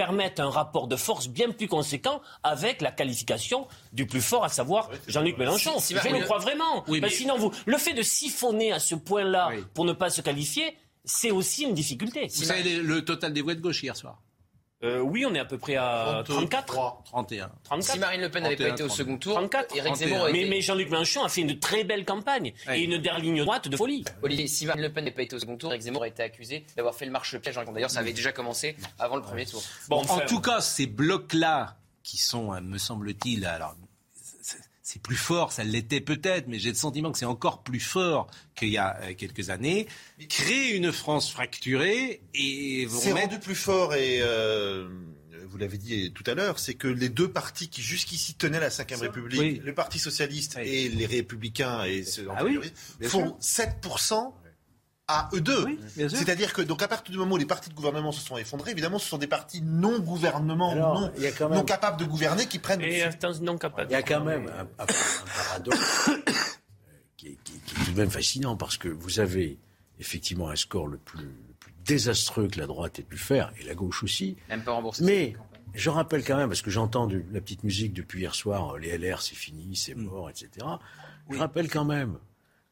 [0.01, 4.51] permette un rapport de force bien plus conséquent avec la qualification du plus fort, à
[4.51, 5.81] savoir Jean-Luc Mélenchon.
[5.81, 6.85] Si- si Je le crois vraiment.
[6.87, 9.95] Oui, Parce mais- que sinon, vous, le fait de siphonner à ce point-là pour ne
[9.95, 12.29] pas se qualifier, c'est aussi une difficulté.
[12.35, 14.21] Vous savez le total des voix de gauche hier soir
[14.83, 17.03] Euh, oui, on est à peu près à 34.
[17.05, 17.51] 31.
[17.65, 17.93] 34.
[17.95, 19.75] Si Marine Le Pen n'avait pas 31, été au second tour, 34.
[19.75, 19.95] Éric 31.
[20.07, 20.51] Zemmour aurait Mais, été...
[20.51, 22.75] mais Jean-Luc Mélenchon a fait une très belle campagne Oui.
[22.75, 24.05] et une dernière ligne droite de folie.
[24.23, 26.23] Olivier, si Marine Le Pen n'avait pas été au second tour, Éric Zemmour a été
[26.23, 27.59] accusé d'avoir fait le marche-piège.
[27.73, 29.63] D'ailleurs, ça avait déjà commencé avant le premier tour.
[29.89, 33.75] Bon, en enfin, tout cas, ces blocs-là, qui sont, euh, me semble-t-il, alors
[34.97, 38.27] c'est- plus fort, ça l'était peut-être, mais j'ai le sentiment que c'est encore plus fort
[38.55, 39.87] qu'il y a euh, quelques années,
[40.29, 43.31] créent une France fracturée et vous C'est remettent...
[43.31, 44.89] rendu plus fort et euh,
[45.49, 48.69] vous l'avez dit tout à l'heure, c'est que les deux partis qui jusqu'ici tenaient la
[48.69, 49.61] Ve République, Oui.
[49.65, 50.69] le Parti socialiste Oui.
[50.69, 52.59] et les Républicains et ceux Ah oui,
[53.03, 54.35] font 7%
[55.09, 55.65] à eux deux.
[55.65, 55.79] Oui.
[55.97, 58.73] C'est-à-dire que donc à partir du moment où les partis de gouvernement se sont effondrés,
[58.73, 61.65] évidemment, ce sont des partis non gouvernement, Alors, non, il y a quand non même,
[61.65, 62.81] capables de gouverner qui prennent.
[62.83, 63.05] Et
[63.43, 63.89] non capable.
[63.91, 66.33] il y a quand même un, paradoxe euh,
[67.17, 69.59] qui, est, qui est- qui est tout de même fascinant parce que vous avez
[70.01, 73.65] effectivement un score le plus, le plus désastreux que la droite ait pu faire et
[73.65, 74.37] la gauche aussi.
[74.49, 75.05] Même pas remboursé.
[75.05, 75.35] Mais
[75.75, 78.99] je rappelle quand même, parce que j'entends la petite musique depuis hier soir, euh, les
[78.99, 80.49] LR c'est fini, c'est mort, etc.
[81.31, 82.19] Je rappelle quand même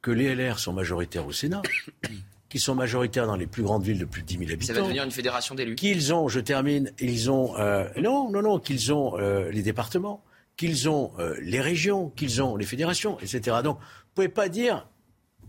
[0.05, 1.63] que les LR sont majoritaires au Sénat,
[2.51, 4.53] qu'ils sont majoritaires dans les plus grandes villes de plus de 10 000 Ça va
[4.53, 5.77] habitants, devenir une fédération d'élus.
[5.77, 10.23] qu'ils ont, je termine, ils ont, euh, non, non, non, qu'ils ont euh, les départements,
[10.59, 13.57] qu'ils ont euh, les régions, qu'ils ont les fédérations, etc.
[13.65, 14.87] Donc, vous pouvez pas dire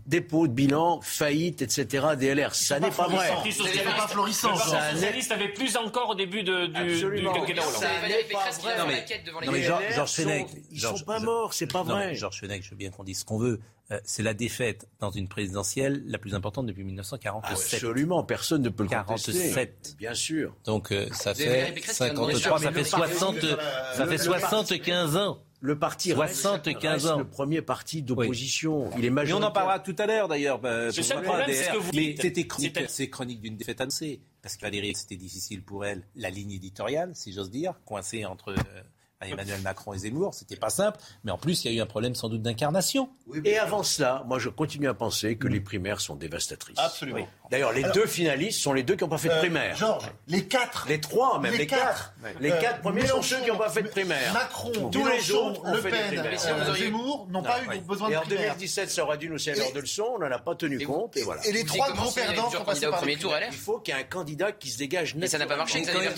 [0.06, 2.06] dépôt de bilan, faillite, etc.
[2.18, 2.54] DLR.
[2.54, 3.28] Ça n'est pas vrai.
[3.28, 4.90] Parti socialiste, pas florissant, le Parti ça.
[4.92, 7.32] socialiste avait plus encore au début de, du, Absolument.
[7.32, 7.74] du quinquennat Hollande.
[7.82, 7.88] Ça
[8.78, 9.06] Non, mais-
[9.46, 12.14] non, Georges- LR Fenech, ils sont pas morts, c'est pas Non, vrai.
[12.14, 13.60] Georges Fenech, je veux bien qu'on dise ce qu'on veut.
[13.92, 17.52] Euh, c'est la défaite dans une présidentielle la plus importante depuis 1947.
[17.74, 19.34] Absolument, personne ne peut le 47.
[19.36, 19.74] contester.
[19.96, 20.56] Bien sûr.
[20.64, 23.16] Donc euh, ça fait Pécresse qui vient de demander 53, sur- ça fait le parti-
[23.16, 23.40] 60,
[23.94, 25.38] ça le- fait le 75 ans.
[25.60, 27.18] Le parti 75 reste, reste ans.
[27.18, 28.90] le premier parti d'opposition.
[28.98, 29.48] Il est Mais on majoritaire.
[29.48, 30.58] en parlera tout à l'heure d'ailleurs.
[30.58, 34.20] bah, C'est ça le problème, c'est ce que vous c'était chronique, chronique d'une défaite annoncée.
[34.42, 38.50] Parce que Valérie, c'était difficile pour elle, la ligne éditoriale, si j'ose dire, coincée entre
[38.50, 38.82] euh,
[39.24, 40.34] Emmanuel Macron et Zemmour.
[40.34, 40.98] C'était pas simple.
[41.24, 43.08] Mais en plus, il y a eu un problème sans doute d'incarnation.
[43.44, 46.78] Et avant cela, moi je continue à penser que les primaires sont dévastatrices.
[46.78, 47.26] Absolument.
[47.50, 49.76] D'ailleurs, les deux finalistes sont les deux qui n'ont pas fait de Euh, primaire.
[49.76, 50.86] Georges, les quatre.
[50.88, 52.12] Les trois, même, les, quatre.
[52.40, 54.32] Les Euh, quatre premiers sont ceux qui n'ont pas fait de Mélenchon, primaire.
[54.32, 56.40] Macron, Tous les Mélenchon, autres ont Le fait des Pen, primaires.
[56.40, 58.54] Si vous euh, auriez- Zemmour n'ont pas eu besoin Et de en primaire.
[58.56, 61.16] 2017, ça aurait dû nous servir de leçon, on n'en a pas tenu Et compte,
[61.16, 61.46] et voilà.
[61.46, 63.32] Et les trois avait perdants sont passés par le tour.
[63.32, 65.56] LR Il faut qu'il y ait un candidat qui se dégage Mais ça n'a pas
[65.56, 66.10] marché, Mais ça n'a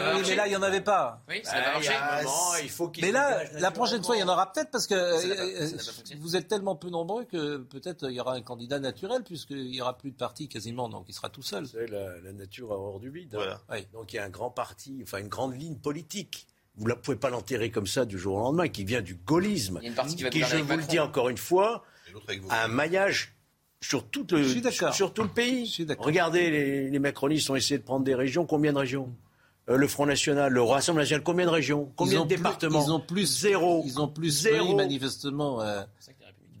[0.00, 0.34] pas marché.
[0.34, 1.22] là, il n'y en avait pas.
[1.28, 2.26] Oui, ça n'a pas Ah, y marché.
[2.62, 4.94] Il faut qu'il Mais là, la prochaine fois, il y en aura peut-être parce que
[4.94, 5.68] euh,
[6.18, 9.70] vous êtes tellement peu nombreux que peut-être euh, il y aura un candidat naturel puisqu'il
[9.70, 11.64] n'y aura plus de parti quasiment, donc il sera tout seul.
[11.64, 13.34] Vous savez, la, la nature a horreur du vide.
[13.36, 13.60] hein.
[13.70, 13.86] Oui.
[13.92, 16.46] Donc il y a un grand parti, enfin une grande ligne politique.
[16.78, 19.78] Vous ne pouvez pas l'enterrer comme ça du jour au lendemain, qui vient du gaullisme,
[19.80, 21.84] Il y a une partie qui va qui, je vous le dis encore une fois,
[22.50, 23.34] a un maillage
[23.80, 24.92] sur tout le, Je suis d'accord.
[24.94, 25.74] sur tout le pays.
[25.98, 28.44] Regardez, les, les macronistes ont essayé de prendre des régions.
[28.44, 29.10] Combien de régions?
[29.68, 32.92] Euh, Le Front National, le Rassemblement National, combien de régions Combien de plus- départements Ils
[32.92, 33.82] ont plus Zéro.
[33.84, 34.68] Ils ont plus Zéro.
[34.68, 35.82] oui, manifestement euh,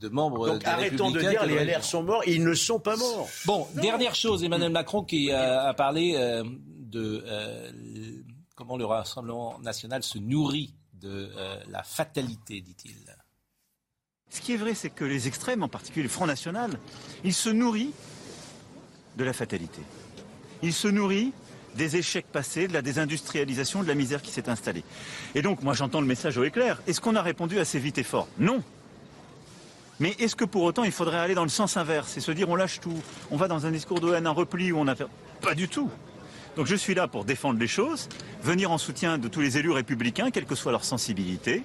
[0.00, 0.48] de membres.
[0.48, 2.22] Donc des arrêtons de dire que les LR sont morts.
[2.26, 3.28] Ils ne sont pas morts.
[3.44, 6.42] Bon, dernière chose, Emmanuel Macron qui a parlé euh,
[6.78, 7.70] de euh,
[8.56, 12.94] comment le Rassemblement national se nourrit de euh, la fatalité, dit-il.
[14.30, 16.78] Ce qui est vrai, c'est que les extrêmes, en particulier le Front National,
[17.22, 17.92] il se nourrit
[19.16, 19.80] de la fatalité.
[20.62, 21.32] Il se nourrit
[21.76, 24.84] des échecs passés, de la désindustrialisation, de la misère qui s'est installée.
[25.34, 26.80] Et donc, moi, j'entends le message au éclair.
[26.86, 28.28] Est-ce qu'on a répondu assez vite et fort?
[28.38, 28.62] Non.
[30.00, 32.48] Mais est-ce que pour autant, il faudrait aller dans le sens inverse et se dire
[32.50, 34.94] on lâche tout, on va dans un discours de haine, un repli où on a.
[34.94, 35.90] Pas du tout.
[36.56, 38.08] Donc je suis là pour défendre les choses,
[38.42, 41.62] venir en soutien de tous les élus républicains, quelle que soit leur sensibilité,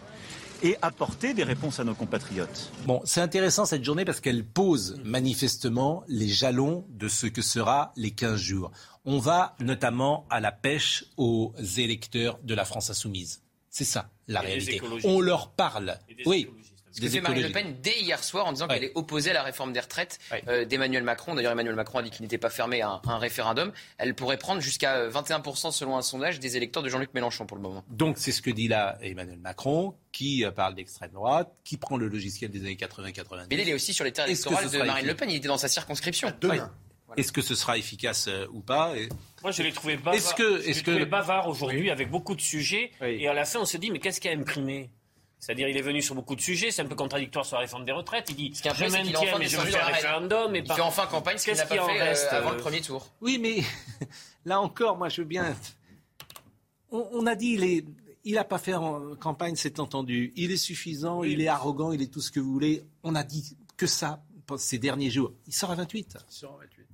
[0.63, 2.71] et apporter des réponses à nos compatriotes.
[2.85, 7.91] Bon, c'est intéressant cette journée parce qu'elle pose manifestement les jalons de ce que sera
[7.95, 8.71] les 15 jours.
[9.05, 13.41] On va notamment à la pêche aux électeurs de la France insoumise.
[13.69, 14.81] C'est ça la Et réalité.
[15.03, 15.97] On leur parle.
[16.25, 16.47] Oui.
[16.91, 19.33] Ce que fait Marine Le Pen dès hier soir en disant qu'elle est opposée à
[19.33, 21.35] la réforme des retraites euh, d'Emmanuel Macron.
[21.35, 23.71] D'ailleurs, Emmanuel Macron a dit qu'il n'était pas fermé à un, référendum.
[23.97, 27.63] Elle pourrait prendre jusqu'à 21% selon un sondage des électeurs de Jean-Luc Mélenchon pour le
[27.63, 27.83] moment.
[27.89, 31.97] Donc c'est ce que dit là Emmanuel Macron, qui euh, parle d'extrême droite, qui prend
[31.97, 33.47] le logiciel des années 80-90.
[33.49, 35.29] Mais il est aussi sur les terres électorales de Marine Le Pen.
[35.29, 36.33] Il était dans sa circonscription.
[36.41, 36.71] Demain.
[37.17, 38.93] Est-ce que ce sera efficace euh, ou pas
[39.41, 41.03] Moi, je l'ai trouvé bavard, est-ce que, est-ce que...
[41.03, 42.91] bavard aujourd'hui avec beaucoup de sujets.
[43.01, 44.89] Et à la fin, on se dit, mais qu'est-ce qui a imprimé
[45.41, 47.83] c'est-à-dire, il est venu sur beaucoup de sujets, c'est un peu contradictoire sur la réforme
[47.83, 48.27] des retraites.
[48.29, 50.55] Il dit, ce qui est un peu, je maintiens, mais je veux faire référendum.
[50.55, 53.07] il fait enfin campagne, ce qu'il n'a pas fait euh, reste, avant le premier tour.
[53.21, 53.63] Oui, mais
[54.45, 55.55] là encore, moi, je veux bien...
[56.91, 57.85] On, a dit, il
[58.23, 60.31] il n'a pas fait en campagne, c'est entendu.
[60.35, 62.83] Il est suffisant, il est arrogant, il est tout ce que vous voulez.
[63.01, 64.21] On a dit que ça
[64.57, 65.33] ces derniers jours.
[65.47, 66.17] Il sort à 28.
[66.29, 66.87] Il sort à 28.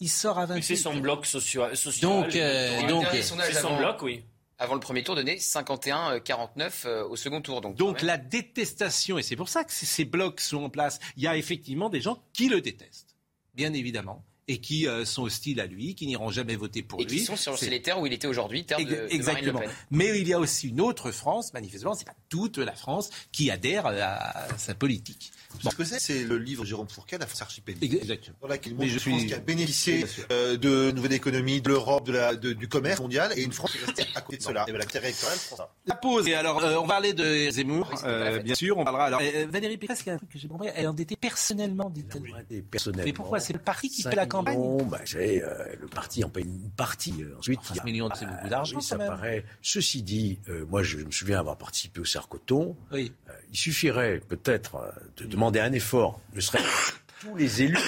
[0.00, 0.62] Il sort à 28.
[0.62, 1.72] C'est son bloc social.
[2.02, 4.24] donc, euh, donc c'est son bloc, oui
[4.58, 7.60] avant le premier tour, donnait 51-49 euh, au second tour.
[7.60, 11.22] Donc, donc la détestation, et c'est pour ça que ces blocs sont en place, il
[11.22, 13.16] y a effectivement des gens qui le détestent,
[13.54, 17.06] bien évidemment et qui euh, sont hostiles à lui, qui n'iront jamais voter pour lui.
[17.06, 19.54] Et qui sont sur les terres où il était aujourd'hui, terre de, Exactement.
[19.54, 19.76] Marine Le Pen.
[19.90, 23.50] Mais il y a aussi une autre France, manifestement, c'est pas toute la France qui
[23.50, 25.32] adhère à sa politique.
[25.62, 27.94] Ce que c'est, c'est le livre de Jérôme Fourquet, La France archipélique.
[27.94, 28.36] Exactement.
[28.42, 32.12] Dans laquelle montre une France qui a bénéficié euh, de nouvelle économie, de l'Europe, de
[32.12, 34.64] la, de, du commerce mondial, et une France qui est restée à côté de cela.
[34.66, 35.38] Et voilà, la électorale,
[35.86, 36.28] La pause.
[36.28, 38.78] Et alors, euh, on parlait de Zemmour, euh, bien sûr.
[38.78, 39.20] On parlera alors.
[39.22, 42.62] Euh, Valérie Pécresse, qui a un truc que j'ai compris, elle est endettée personnellement, dit-elle.
[42.70, 43.04] Personnellement.
[43.04, 43.40] Mais pourquoi?
[43.40, 45.42] C'est le parti qui fait la campagne Non, bah, c'est
[45.80, 47.14] le parti en paye une partie.
[47.38, 47.84] ensuite, il y a...
[47.84, 48.80] millions, c'est beaucoup d'argent.
[48.80, 49.44] ça paraît.
[49.62, 52.76] Ceci dit, moi, je me souviens avoir participé au Cercoton.
[52.92, 53.12] Oui.
[53.50, 56.62] il suffirait peut-être de demander un effort ne serait
[57.20, 57.78] tous les élus,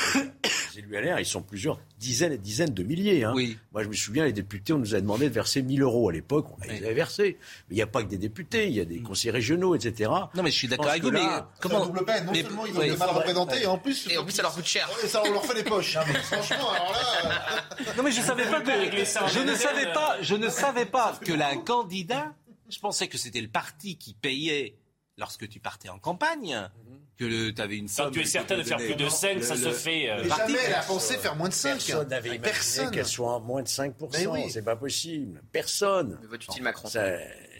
[0.76, 3.24] les élus LR, ils sont plusieurs dizaines et dizaines de milliers.
[3.24, 3.32] Hein.
[3.34, 3.58] Oui.
[3.72, 6.12] Moi, je me souviens, les députés, on nous a demandé de verser 1000 euros à
[6.12, 6.46] l'époque.
[6.58, 7.38] On les avait versés.
[7.68, 10.10] Mais il n'y a pas que des députés, il y a des conseillers régionaux, etc.
[10.34, 11.10] Non, mais je suis d'accord avec vous.
[11.10, 11.20] Mais
[11.60, 14.24] comment double peine Non seulement ils ont été mal représentés, et en plus, et en
[14.24, 14.88] plus, ça leur coûte cher.
[15.02, 15.96] Et ça, on leur fait les poches.
[16.24, 17.64] franchement, alors là.
[17.96, 18.70] Non, mais je savais pas que.
[18.70, 20.16] Je ne savais pas.
[20.20, 22.34] Je ne savais pas que la candidat.
[22.68, 24.74] Je pensais que c'était le parti qui payait
[25.18, 26.68] lorsque tu partais en campagne
[27.16, 28.06] que tu avais une somme.
[28.06, 30.10] Quand tu es certain de faire plus de 5, ça se fait.
[30.10, 31.72] Euh, jamais elle a pensé faire moins de 5.
[31.72, 34.26] Personne n'avait imaginé qu'elle soit moins de 5%.
[34.28, 34.50] Oui.
[34.50, 35.42] C'est pas possible.
[35.52, 36.18] Personne.
[36.20, 36.88] Mais vote utile Macron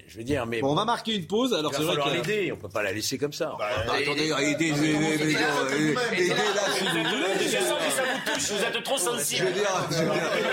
[0.09, 1.53] je veux dire, mais bon, on va marquer une pause.
[1.53, 3.55] Alors c'est vrai que l'aider, on peut pas la laisser comme ça.
[3.59, 4.53] Bah, bah, attendez, là, si
[6.85, 7.49] vous voulez.
[7.49, 8.51] Je sens que ça vous touche.
[8.51, 9.41] Vous êtes trop sensible.
[9.41, 9.69] Je veux dire,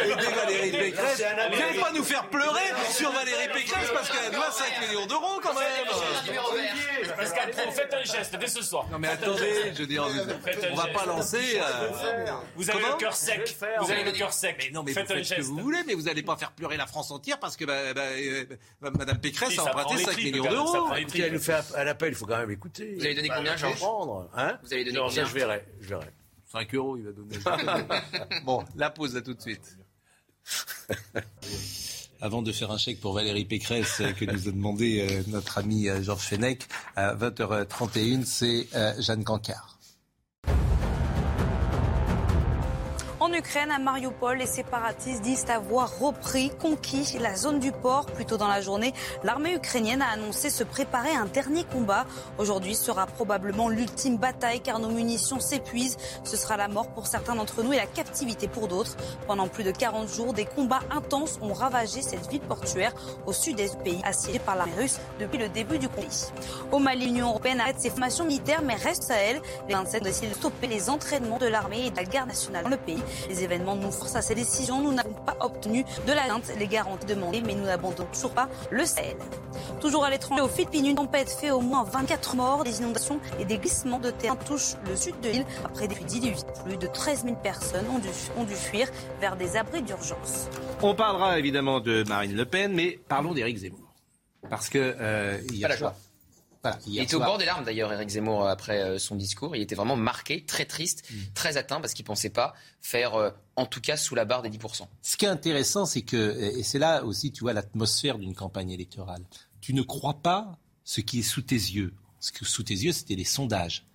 [0.06, 1.24] aider Valérie Pécresse.
[1.52, 5.40] Vous n'allez pas nous faire pleurer sur Valérie Pécresse parce qu'elle doit 5 millions d'euros
[5.42, 5.86] quand même.
[7.16, 8.88] Parce qu'elle faites un geste dès ce soir.
[8.92, 10.06] Non mais attendez, je veux dire,
[10.72, 11.60] on va pas lancer.
[12.56, 13.56] Vous avez le cœur sec.
[13.82, 14.56] Vous avez le cœur sec.
[14.58, 16.88] Mais non, mais faites ce que vous voulez, mais vous n'allez pas faire pleurer la
[16.88, 17.66] France entière parce que
[18.82, 20.94] Madame Pécresse Pécresse a emprunté 5 millions d'euros.
[20.94, 22.96] Elle nous fait un appel, il faut quand même écouter.
[22.96, 23.84] Vous allez donner combien, Georges
[24.36, 26.08] hein Vous allez donner combien je verrai, je verrai.
[26.52, 27.36] 5 euros, il va donner.
[28.46, 29.78] bon, la pause, à tout de suite.
[32.22, 35.58] Avant de faire un chèque pour Valérie Pécresse euh, que nous a demandé euh, notre
[35.58, 36.62] ami euh, Georges Fenech
[36.96, 38.68] à 20h31, c'est
[39.02, 39.73] Jeanne Cancard.
[43.24, 48.06] En Ukraine, à Mariupol, les séparatistes disent avoir repris, conquis la zone du port.
[48.08, 52.06] Plus tôt dans la journée, l'armée ukrainienne a annoncé se préparer à un dernier combat.
[52.38, 55.96] Aujourd'hui sera probablement l'ultime bataille car nos munitions s'épuisent.
[56.26, 58.98] Ce sera la mort pour certains d'entre nous et la captivité pour d'autres.
[59.26, 62.92] Pendant plus de 40 jours, des combats intenses ont ravagé cette ville portuaire
[63.26, 66.34] au sud-est du pays, assiégée par l'armée russe depuis le début du conflit.
[66.74, 69.42] Au Mali, l'Union européenne arrête ses formations militaires mais reste à elle.
[69.70, 72.66] Les 27 ont décidé de stopper les entraînements de l'armée et de la garde nationale
[72.66, 73.02] dans le pays.
[73.30, 74.82] Les événements nous forcent à ces décisions.
[74.82, 76.24] Nous n'avons pas obtenu de la
[76.58, 79.18] les garanties demandées, mais nous n'abandonnons toujours pas le Sahel.
[79.80, 82.64] Toujours à l'étranger, aux Philippines, une tempête fait au moins 24 morts.
[82.64, 85.46] Des inondations et des glissements de terrain touchent le sud de l'île.
[85.64, 88.88] Après des 18, plus de 13 000 personnes ont dû, ont dû fuir
[89.20, 90.50] vers des abris d'urgence.
[90.82, 93.94] On parlera évidemment de Marine Le Pen, mais parlons d'Éric Zemmour.
[94.50, 95.94] Parce que euh, hier la
[96.64, 99.56] joie il était au bord des larmes d'ailleurs, Eric Zemmour, après euh, son discours.
[99.56, 101.16] Il était vraiment marqué, très triste, mm.
[101.34, 104.42] très atteint, parce qu'il ne pensait pas faire, euh, en tout cas, sous la barre
[104.42, 104.88] des 10%.
[105.02, 108.72] Ce qui est intéressant, c'est que, et c'est là aussi, tu vois, l'atmosphère d'une campagne
[108.72, 109.24] électorale.
[109.62, 111.94] Tu ne crois pas ce qui est sous tes yeux.
[112.20, 113.86] Ce que sous tes yeux, c'était les sondages.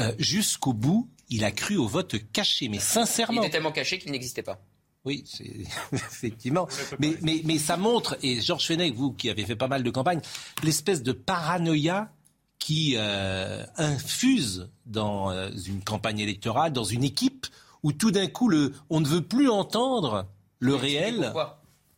[0.00, 3.42] Euh, jusqu'au bout, il a cru au vote caché, mais sincèrement.
[3.42, 4.60] Il était tellement caché qu'il n'existait pas.
[5.04, 5.24] Oui,
[5.92, 6.66] effectivement.
[6.98, 9.90] Mais, mais, mais, ça montre, et Georges Fenech, vous qui avez fait pas mal de
[9.90, 10.20] campagnes,
[10.64, 12.10] l'espèce de paranoïa
[12.58, 17.46] qui euh, infuse dans euh, une campagne électorale, dans une équipe
[17.82, 20.26] où tout d'un coup, le, on ne veut plus entendre
[20.58, 21.32] le réel.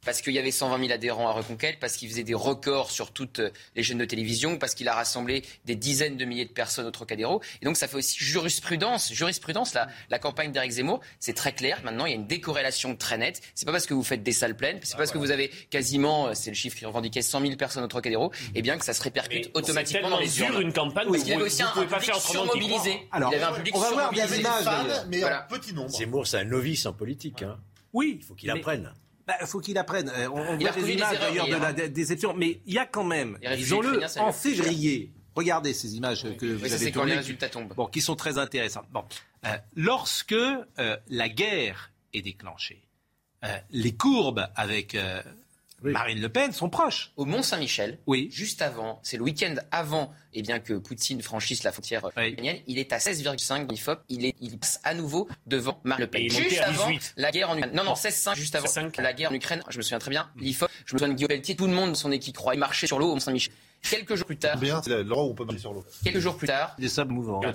[0.09, 3.11] Parce qu'il y avait 120 000 adhérents à Reconquête, parce qu'il faisait des records sur
[3.12, 3.42] toutes
[3.77, 6.90] les chaînes de télévision, parce qu'il a rassemblé des dizaines de milliers de personnes au
[6.90, 7.42] Trocadéro.
[7.61, 9.12] Et donc ça fait aussi jurisprudence.
[9.12, 11.81] Jurisprudence, la, la campagne d'Éric Zemmour, c'est très clair.
[11.85, 13.42] Maintenant, il y a une décorrélation très nette.
[13.55, 15.51] C'est pas parce que vous faites des salles pleines, c'est pas parce que vous avez
[15.68, 18.94] quasiment, c'est le chiffre qui revendiquait 100 000 personnes au Trocadéro, et bien que ça
[18.94, 20.62] se répercute automatiquement dans les urnes.
[20.62, 21.07] une campagne.
[21.09, 23.07] Parce qu'il y avait vous- aussi un public surmobilisé.
[23.12, 24.64] Alors, il avait un public On va voir des images,
[25.11, 25.44] mais Voilà.
[25.44, 25.90] en petit nombre.
[25.90, 27.42] Zemmour, c'est un novice en politique.
[27.42, 27.59] Hein.
[27.92, 28.16] Oui.
[28.21, 28.90] Il faut qu'il mais- apprenne.
[29.29, 30.09] Bah, faut qu'il apprenne.
[30.17, 32.87] Euh, On, on voit des images d'ailleurs de la dé- déception, mais il y a
[32.87, 35.12] quand même, disons-le, en février.
[35.37, 37.73] Regardez ces images que vous Oui, ça, avez c'est quand les tournées, résultats tombent.
[37.77, 38.87] bon, qui sont très intéressantes.
[38.91, 39.05] Bon,
[39.47, 42.83] euh, lorsque euh, la guerre est déclenchée,
[43.45, 44.97] euh, les courbes avec
[45.83, 47.12] Marine Le Pen sont proches.
[47.17, 48.29] Au Mont-Saint-Michel, Oui.
[48.33, 52.29] juste avant, c'est le week-end avant eh bien, que Poutine franchisse la frontière euh, Oui.
[52.31, 56.11] ukrainienne, il est à 16,5 l'IFOP, il, est, il passe à nouveau devant Marine Le
[56.11, 56.23] Pen.
[56.23, 57.14] Et Juste avant 18.
[57.17, 57.75] la guerre en Ukraine.
[57.75, 57.97] Non, non, Bon.
[57.97, 59.01] 16,5 juste avant 16,5.
[59.03, 61.29] la guerre en Ukraine, je me souviens très bien, l'IFOP, je me souviens de Guillaume
[61.29, 63.53] Pelletier, tout le monde, son équipe croit, il marchait sur l'eau au Mont-Saint-Michel.
[63.83, 65.85] Quelques jours plus tard, Bien, c'est l'endroit où on peut marcher sur l'eau.
[66.05, 67.41] quelques jours plus tard, Des sables mouvants.
[67.45, 67.53] Hein.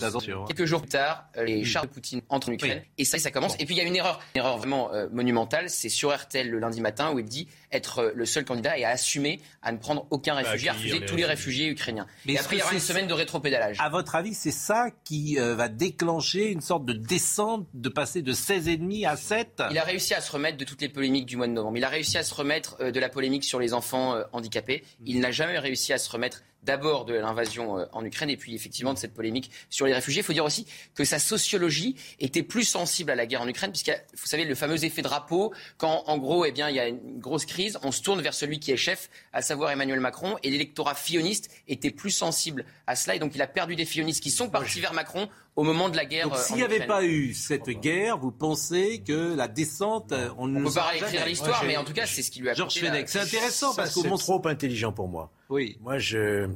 [0.47, 3.31] Quelques jours plus tard, euh, les chars de Poutine entrent en Ukraine et ça, ça
[3.31, 3.55] commence.
[3.59, 5.69] Et puis il y a une erreur, une erreur vraiment euh, monumentale.
[5.69, 8.85] C'est sur RTL le lundi matin où il dit être euh, le seul candidat et
[8.85, 11.67] à assumer à ne prendre aucun réfugié, à refuser tous les réfugiés.
[11.67, 12.07] ukrainiens.
[12.25, 13.77] Mais et après, il y aura une semaine de rétropédalage.
[13.79, 18.21] À votre avis, c'est ça qui euh, va déclencher une sorte de descente, de passer
[18.21, 21.37] de 16,5 à 7 Il a réussi à se remettre de toutes les polémiques du
[21.37, 21.77] mois de novembre.
[21.77, 24.83] Il a réussi à se remettre euh, de la polémique sur les enfants handicapés.
[25.05, 28.55] Il n'a jamais réussi à se remettre d'abord de l'invasion euh, en Ukraine et puis
[28.55, 30.21] effectivement de cette polémique sur les réfugiés.
[30.21, 33.71] Il faut dire aussi que sa sociologie était plus sensible à la guerre en Ukraine
[33.71, 36.87] puisque vous savez le fameux effet drapeau quand en gros eh bien il y a
[36.87, 40.37] une grosse crise, on se tourne vers celui qui est chef, à savoir Emmanuel Macron
[40.43, 44.23] et l'électorat filloniste était plus sensible à cela et donc il a perdu des fillonistes
[44.23, 46.85] qui sont partis vers Macron au moment de la guerre Donc euh, s'il n'y avait
[46.85, 50.73] pas eu cette guerre, vous pensez que la descente, euh, on ne on le peut
[50.73, 53.07] pas jamais l'histoire, Moi, mais en tout cas, c'est ce qui lui a Georges Fenech,
[53.07, 54.17] c'est intéressant Ça, parce qu'au c'est moins...
[54.17, 55.31] trop intelligent pour moi.
[55.49, 55.77] Oui.
[55.81, 56.49] Moi, je,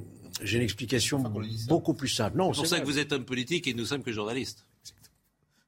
[0.43, 1.19] j'ai une explication
[1.67, 2.37] beaucoup plus simple.
[2.37, 4.65] Non, C'est pour ça que vous êtes homme politique et nous sommes que journalistes.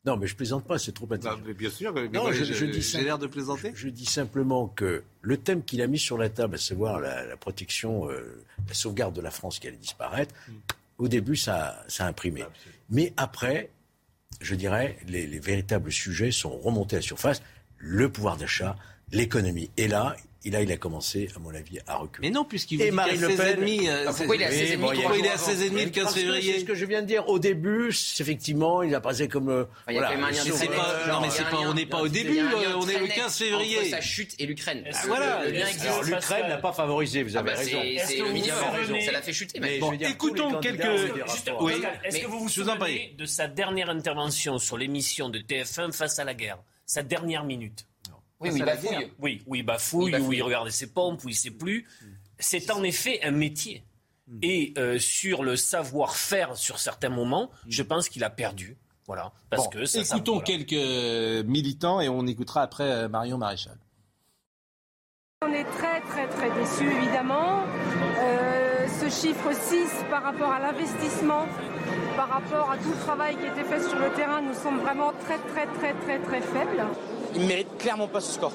[0.05, 1.35] Non, mais je plaisante pas, c'est trop intelligent.
[1.37, 3.73] Bah, mais bien sûr, mais Non, moi, je- je- je dis j'ai l'air de plaisanter.
[3.75, 7.25] Je dis simplement que le thème qu'il a mis sur la table, à savoir la,
[7.25, 10.33] la protection, euh, la sauvegarde de la France qui allait disparaître,
[10.99, 12.45] au début, ça, ça a imprimé.
[12.89, 13.69] Mais après,
[14.39, 17.41] je dirais, les, les véritables sujets sont remontés à la surface.
[17.77, 18.77] Le pouvoir d'achat,
[19.11, 19.69] l'économie.
[19.75, 22.27] Et là, et là, il a commencé, à mon avis, à reculer.
[22.29, 23.87] Mais non, puisqu'il vous Et dit Marine qu'il Le est Pen- 16,5.
[23.89, 25.89] euh, Ah, pourquoi il est à 16,5 bon, il Pourquoi est à jours 16,5 le
[25.89, 27.27] 15 Parce que février C'est ce que je viens de dire.
[27.29, 29.49] Au début, effectivement, il a passé comme.
[29.49, 31.27] euh, il y a quand même un lien Mais de c'est Fenech, pas- genre, non,
[31.27, 33.37] mais c'est pas- on n'est pas au début, euh, on est le très net 15
[33.37, 33.79] février.
[33.79, 34.83] Entre sa chute et l'Ukraine.
[34.85, 35.35] Est-ce Ah, que- voilà.
[35.39, 37.77] Alors, l'Ukraine n'a pas favorisé, vous Ah avez bah, raison.
[37.81, 38.57] c'est Est-ce c'est que le vous minimum.
[38.77, 39.59] vous souvenez- Ça l'a fait chuter.
[39.59, 40.87] Mais écoutons quelques-.
[41.59, 41.73] Oui.
[42.05, 46.23] Est-ce que vous vous souvenez de sa dernière intervention sur l'émission de TF1 face à
[46.23, 47.85] la guerre Sa dernière minute
[48.39, 49.11] oui, oui, bafouille.
[49.19, 50.27] Oui, où il bafouille, Il bafouille.
[50.27, 51.85] où il regardait ses pompes, où il sait plus.
[52.39, 53.83] C'est en effet un métier.
[54.41, 58.77] Et euh, sur le savoir-faire sur certains moments, je pense qu'il a perdu.
[59.07, 59.31] Voilà.
[59.49, 60.45] Parce Bon, que ça, ça- écoutons voilà.
[60.45, 63.77] quelques militants et on écoutera après euh, Marion Maréchal.
[65.41, 67.63] On est très très très déçus évidemment.
[68.19, 71.45] Euh, ce chiffre 6 par rapport à l'investissement,
[72.15, 74.79] par rapport à tout le travail qui a été fait sur le terrain, nous semble
[74.81, 76.83] vraiment très très très très très faible.
[77.35, 78.51] Il ne mérite clairement pas ce score.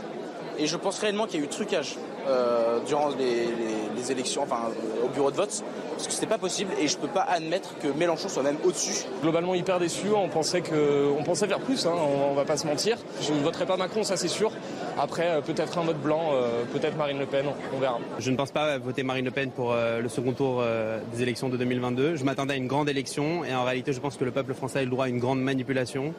[0.58, 1.96] Et je pense réellement qu'il y a eu trucage
[2.28, 4.58] euh, durant les, les- les élections, enfin
[5.04, 7.88] au bureau de vote, parce que c'était pas possible et je peux pas admettre que
[7.88, 9.04] Mélenchon soit même au-dessus.
[9.22, 12.56] Globalement hyper déçu, on pensait, que, on pensait faire plus, hein, on, on va pas
[12.56, 12.98] se mentir.
[13.20, 14.52] Je ne voterai pas Macron, ça c'est sûr.
[14.98, 17.98] Après, euh, peut-être un vote blanc, euh, peut-être Marine Le Pen, on verra.
[18.18, 21.22] Je ne pense pas voter Marine Le Pen pour euh, le second tour euh, des
[21.22, 22.16] élections de 2022.
[22.16, 24.80] Je m'attendais à une grande élection et en réalité, je pense que le peuple français
[24.80, 26.14] a eu le droit à une grande manipulation.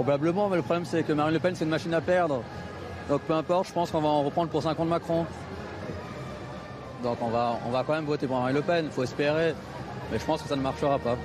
[0.00, 2.42] Probablement, mais le problème c'est que Marine Le Pen c'est une machine à perdre.
[3.10, 5.26] Donc peu importe, je pense qu'on va en reprendre pour 5 ans de Macron.
[7.02, 9.54] Donc on va, on va quand même voter pour Marine Le Pen, il faut espérer.
[10.10, 11.18] Mais je pense que ça ne marchera pas.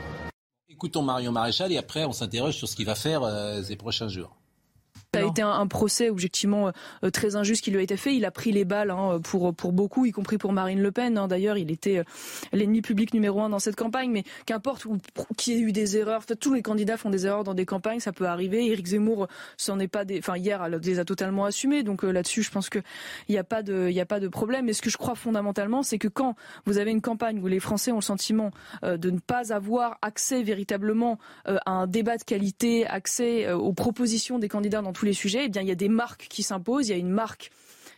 [0.67, 4.09] Écoutons Marion Maréchal et après on s'interroge sur ce qu'il va faire euh, ces prochains
[4.09, 4.35] jours.
[5.15, 6.71] Ça a été un, un procès objectivement
[7.03, 8.15] euh, très injuste qui lui a été fait.
[8.15, 11.17] Il a pris les balles hein, pour pour beaucoup, y compris pour Marine Le Pen.
[11.17, 11.27] hein.
[11.27, 12.03] D'ailleurs, il était euh,
[12.53, 14.11] l'ennemi public numéro un dans cette campagne.
[14.11, 14.85] Mais qu'importe
[15.47, 17.65] y ait eu des erreurs, en fait, tous les candidats font des erreurs dans des
[17.65, 18.67] campagnes, ça peut arriver.
[18.67, 21.83] Éric Zemmour s'en est pas des, enfin hier, elle les a totalement assumés.
[21.83, 22.79] Donc euh, là-dessus, je pense que
[23.27, 24.65] il n'y a pas de, il a pas de problème.
[24.65, 27.59] Mais ce que je crois fondamentalement, c'est que quand vous avez une campagne où les
[27.59, 28.51] Français ont le sentiment
[28.83, 33.55] euh, de ne pas avoir accès véritablement euh, à un débat de qualité, accès euh,
[33.55, 36.27] aux propositions des candidats dans tous les sujets, eh bien il y a des marques
[36.29, 36.89] qui s'imposent.
[36.89, 37.51] Il y a une marque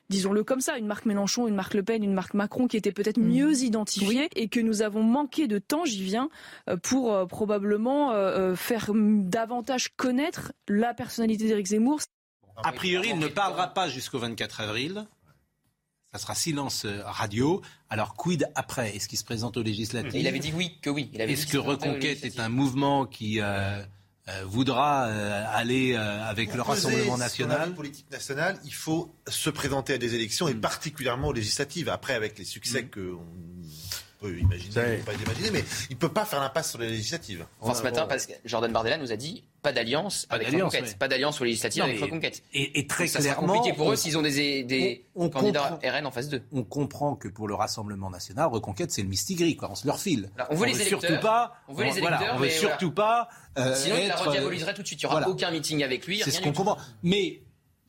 [0.09, 2.91] disons-le comme ça, une marque Mélenchon, une marque Le Pen, une marque Macron qui était
[2.91, 6.29] peut-être mieux identifiée et que nous avons manqué de temps, j'y viens,
[6.69, 11.99] euh, pour euh, probablement euh, faire mm, davantage connaître la personnalité d'Éric Zemmour.
[12.63, 15.05] A priori, il ne parlera pas jusqu'au 24 avril.
[16.11, 17.61] Ça sera silence radio.
[17.89, 18.95] Alors, quid après?
[18.95, 20.15] Est-ce qu'il se présente aux législatives?
[20.15, 21.11] Il avait dit oui, que oui.
[21.13, 23.83] Est-ce que Reconquête est un mouvement qui euh,
[24.45, 29.93] voudra euh, aller euh, avec le Pour Rassemblement national politique nationale, il faut se présenter
[29.93, 30.61] à des élections et Mm.
[30.61, 31.89] particulièrement aux législatives.
[31.89, 33.23] Après, avec les succès qu'on
[34.19, 37.45] peut imaginer, on peut pas imaginer, mais il peut pas faire l'impasse sur les législatives.
[37.62, 40.97] Enfin, ce matin, parce que Jordan Bardella nous a dit pas d'alliance avec Reconquête.
[40.97, 42.41] Pas d'alliance aux législatives Non, avec Reconquête.
[42.53, 45.06] Et, et très Donc, ça sera clairement, compliqué pour on- eux s'ils ont des, des
[45.15, 46.41] on- on candidats comprend- RN en phase 2.
[46.53, 49.69] on comprend que pour le Rassemblement national, Reconquête, c'est le mistigris, quoi.
[49.71, 50.30] On se leur file.
[50.49, 51.53] On veut les veut électeurs, surtout pas.
[51.67, 53.27] on veut les voilà, électeurs, on veut mais surtout pas.
[53.58, 55.01] euh, Sinon, il la rediaboliserait tout de suite.
[55.01, 55.30] Il n'y aura voilà.
[55.30, 56.21] aucun meeting avec lui.
[56.23, 56.77] C'est ce qu'on comprend.
[57.03, 57.41] Mais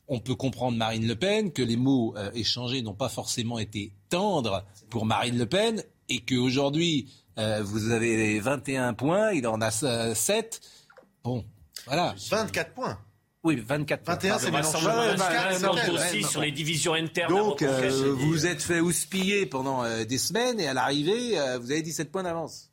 [0.07, 3.93] on peut comprendre Marine Le Pen que les mots euh, échangés n'ont pas forcément été
[4.09, 9.69] tendres pour Marine Le Pen et qu'aujourd'hui, euh, vous avez 21 points, il en a
[9.83, 10.61] euh, 7.
[11.23, 11.45] Bon,
[11.85, 12.15] voilà.
[12.29, 12.97] 24 points.
[13.43, 14.13] Oui, 24 points.
[14.15, 14.59] 21, c'est ouais,
[15.89, 17.33] aussi ouais, sur les divisions internes.
[17.33, 21.57] Donc, euh, vous vous êtes fait houspiller pendant euh, des semaines et à l'arrivée, euh,
[21.57, 22.68] vous avez 17 points d'avance.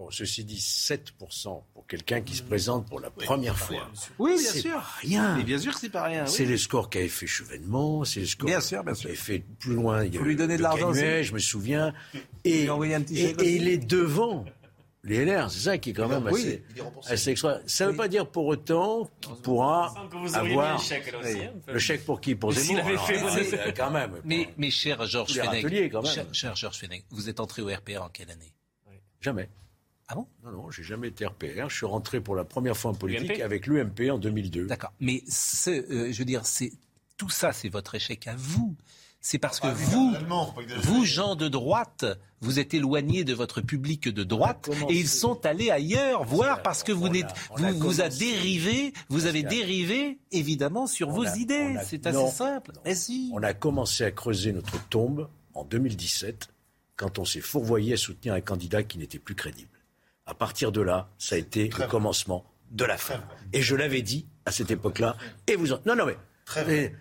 [0.00, 3.86] Bon, ceci dit, 7% pour quelqu'un qui se présente pour la première fois.
[4.18, 4.72] Oui, bien sûr.
[4.72, 5.36] pas rien.
[5.36, 6.24] Mais bien sûr que c'est pas rien.
[6.24, 6.30] oui.
[6.30, 9.10] C'est les scores qu'avait fait Chevènement, c'est les scores Bien sûr, bien sûr.
[9.10, 10.02] fait plus loin.
[10.04, 11.92] Il y a Faut lui donner de le l'argent je me souviens.
[12.44, 14.46] Et, lui un petit et- chèque et il est devant
[15.04, 16.64] les LR, c'est ça qui est quand même Oui, assez,
[17.12, 17.58] assez extra.
[17.66, 19.92] Ça ne veut pas dire pour autant qu'il pourra
[20.32, 22.34] avoir chèque, aussi, hein, le chèque pour qui?
[22.34, 24.12] Pour Zemmour alors, fait- c'est, euh, quand même.
[24.24, 28.08] Mais, mais cher Georges Fenech, cher, cher Georges Fenech, vous êtes entré au RPR en
[28.08, 28.54] quelle année?
[29.20, 29.50] Jamais.
[30.12, 30.26] Ah bon?
[30.44, 31.68] Non, non, j'ai jamais été RPR.
[31.68, 33.42] Je suis rentré pour la première fois en politique UMP?
[33.42, 34.66] avec l'UMP en 2002.
[34.66, 34.92] D'accord.
[34.98, 36.72] Mais ce, euh, je veux dire, c'est
[37.16, 38.74] tout ça, c'est votre échec à vous.
[39.20, 40.80] C'est parce que Ah, vous, faut pas exagérer.
[40.88, 42.06] vous, gens de droite,
[42.40, 46.82] vous êtes éloignés de votre public de droite et ils sont allés ailleurs, voir parce
[46.82, 51.12] que vous n'êtes, on a vous, vous a dérivé, vous avez dérivé évidemment sur On
[51.12, 51.76] vos a- idées.
[51.84, 52.72] C'est assez non, simple.
[52.74, 52.80] non.
[52.86, 53.30] Mais si.
[53.34, 56.48] On a commencé à creuser notre tombe en 2017
[56.96, 59.68] quand on s'est fourvoyé à soutenir un candidat qui n'était plus crédible.
[60.30, 63.20] À partir de là, ça a été le commencement de la fin.
[63.52, 65.16] Et je l'avais dit à cette époque-là.
[65.48, 65.80] Et vous en...
[65.86, 66.16] Non, non, mais...
[66.44, 66.92] Très mais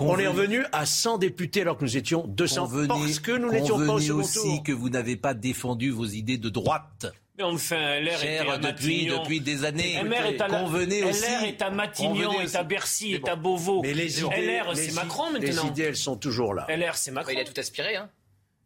[0.00, 3.50] on est revenu à 100 députés alors que nous étions 200 Convenez- parce que nous
[3.52, 4.62] n'étions pas au second aussi tour.
[4.64, 7.06] que vous n'avez pas défendu vos idées de droite.
[7.38, 9.22] Mais enfin, LR Cher était à depuis, Matignon.
[9.22, 9.94] depuis des années.
[10.02, 11.24] LR est à, la- Convenez LR aussi.
[11.46, 12.62] est à Matignon, est à.
[12.64, 13.82] Bercy, est à Beauvau.
[13.82, 15.68] Mais les idées, LR, les c'est Macron Les maintenant.
[15.68, 16.66] idées, elles sont toujours là.
[16.68, 17.32] LR, c'est Macron.
[17.34, 17.94] Il a tout aspiré.
[17.96, 18.08] Hein.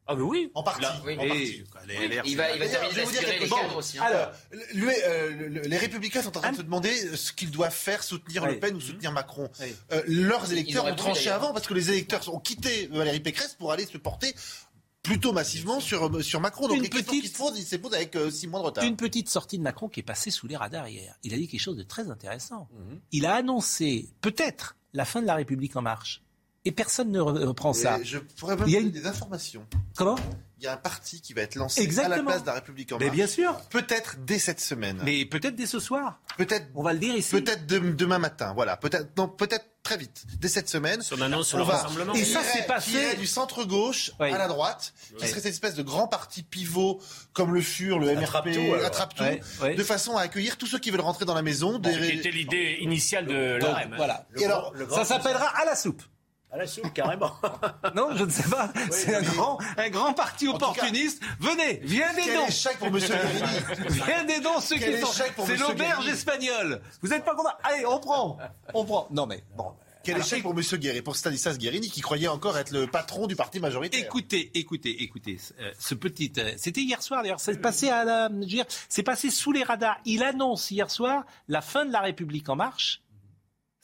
[0.09, 0.51] Ah, mais oui.
[0.55, 0.85] En partie.
[1.05, 1.65] oui, en mais- partie.
[1.89, 3.77] Les LR, Il va, il va terminer je vais vous dire d'aspirer quelque les cadres
[3.77, 3.99] aussi.
[3.99, 4.03] hein.
[4.05, 7.75] Alors, euh, le- le- les Républicains sont en train de se demander ce qu'ils doivent
[7.75, 8.51] faire, soutenir Oui.
[8.55, 9.51] Le Pen ou soutenir Macron.
[9.61, 9.75] Oui.
[9.93, 13.73] Euh, leurs électeurs ont tranché avant parce que les électeurs ont quitté Valérie Pécresse pour
[13.73, 14.35] aller se porter
[15.03, 16.67] plutôt massivement sur, sur Macron.
[16.69, 18.61] Donc Une les questions petite- qui se posent, ils se posent avec euh, six mois
[18.61, 18.85] de retard.
[18.85, 21.17] Une petite sortie de Macron qui est passée sous les radars hier.
[21.23, 22.69] Il a dit quelque chose de très intéressant.
[22.73, 23.01] Mhm.
[23.13, 26.23] Il a annoncé peut-être la fin de la République en marche.
[26.67, 27.99] Et personne ne re- reprend ça.
[28.01, 29.65] Et je pourrais même Il y a donner une- des informations.
[29.97, 30.17] Comment?
[30.59, 32.91] Il y a un parti qui va être lancé à la place de la République
[32.91, 33.55] en Mais bien sûr.
[33.71, 34.99] Peut-être dès cette semaine.
[35.05, 36.19] Mais peut-être dès ce soir.
[36.39, 37.31] Peut-être On va le dire ici.
[37.31, 38.53] peut-être de- demain matin.
[38.55, 38.77] Voilà.
[38.79, 40.25] Peut-être non, peut-être très vite.
[40.41, 41.03] Dès cette semaine.
[41.03, 42.15] Son annonce sur le va- rassemblement.
[42.15, 44.33] Et qui ça, c'est passé- qui du centre gauche Oui.
[44.33, 45.29] à la droite, qui Oui.
[45.29, 47.01] serait cette espèce de grand parti pivot
[47.35, 49.75] comme le furent le MRP, attrape tout, Ouais, ouais.
[49.75, 51.79] de façon à accueillir tous ceux qui veulent rentrer dans la maison.
[51.79, 53.77] des- Qui était l'idée initiale de l'ORM.
[53.77, 53.97] hein.
[53.97, 54.27] voilà.
[54.41, 56.03] Et alors, Ça s'appellera à la soupe.
[56.53, 57.33] À la soupe, carrément.
[57.95, 58.71] Non, je ne sais pas.
[58.91, 61.23] C'est un grand, un grand parti cas, opportuniste.
[61.41, 62.47] Venez, viens des dons.
[62.47, 63.15] échec pour Monsieur
[63.79, 63.99] Guérini.
[64.07, 65.13] Viens des dons, ceux Quel qui sont.
[65.47, 66.81] C'est l'auberge espagnole.
[67.03, 67.51] Vous n'êtes pas content?
[67.63, 68.39] Allez, on prend.
[68.75, 69.09] On prend.
[69.11, 69.73] Non mais bon.
[70.07, 73.35] Quel échec pour Monsieur Guérini, pour Stanislas Guérini, qui croyait encore être le patron du
[73.35, 74.05] parti majoritaire.
[74.05, 78.29] Écoutez, écoutez, écoutez, euh, ce petit, euh, c'était hier soir d'ailleurs, c'est passé à la,
[78.29, 79.99] je veux dire, c'est passé sous les radars.
[80.05, 83.03] Il annonce hier soir la fin de la République en marche,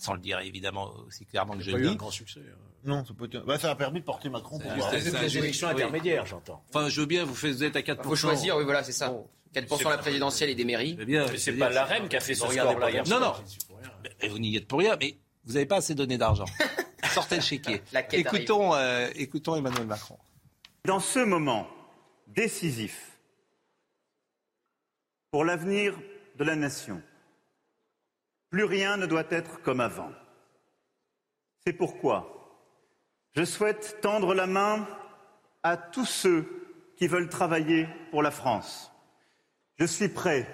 [0.03, 1.97] sans le dire évidemment aussi clairement que je Pas le eu un dis.
[1.97, 2.41] grand succès.
[2.41, 2.57] hein.
[2.85, 4.59] Non, ça, peut être- bah, ça a permis de porter Macron.
[4.59, 4.91] pour voir.
[4.91, 5.75] c'est- des élections oui.
[5.75, 6.65] intermédiaires, j'entends.
[6.71, 8.01] Enfin, je veux bien, vous faites, vous êtes à 4%.
[8.03, 9.15] Il faut choisir, oui, voilà, c'est ça.
[9.55, 10.95] 4% la présidentielle et des mairies.
[10.95, 13.43] Bien, Mais c'est pas l'AREM qui a fait ce Regardez score-là Non, soir.
[13.71, 13.91] non.
[14.21, 16.47] Mais Vous n'y êtes pour rien, mais vous n'avez pas assez donné d'argent.
[17.13, 17.83] Sortez le chéquier.
[17.93, 20.19] La Écoutons, euh, écoutons Emmanuel Macron.
[20.87, 21.69] Dans ce moment
[22.27, 23.19] décisif
[25.31, 25.95] pour l'avenir
[26.39, 27.01] de la nation,
[28.53, 30.13] plus rien ne doit être comme avant.
[31.65, 32.39] C'est pourquoi
[33.35, 34.87] je souhaite tendre la main
[35.63, 36.47] à tous ceux
[36.97, 38.93] qui veulent travailler pour la France.
[39.79, 40.47] Je suis prêt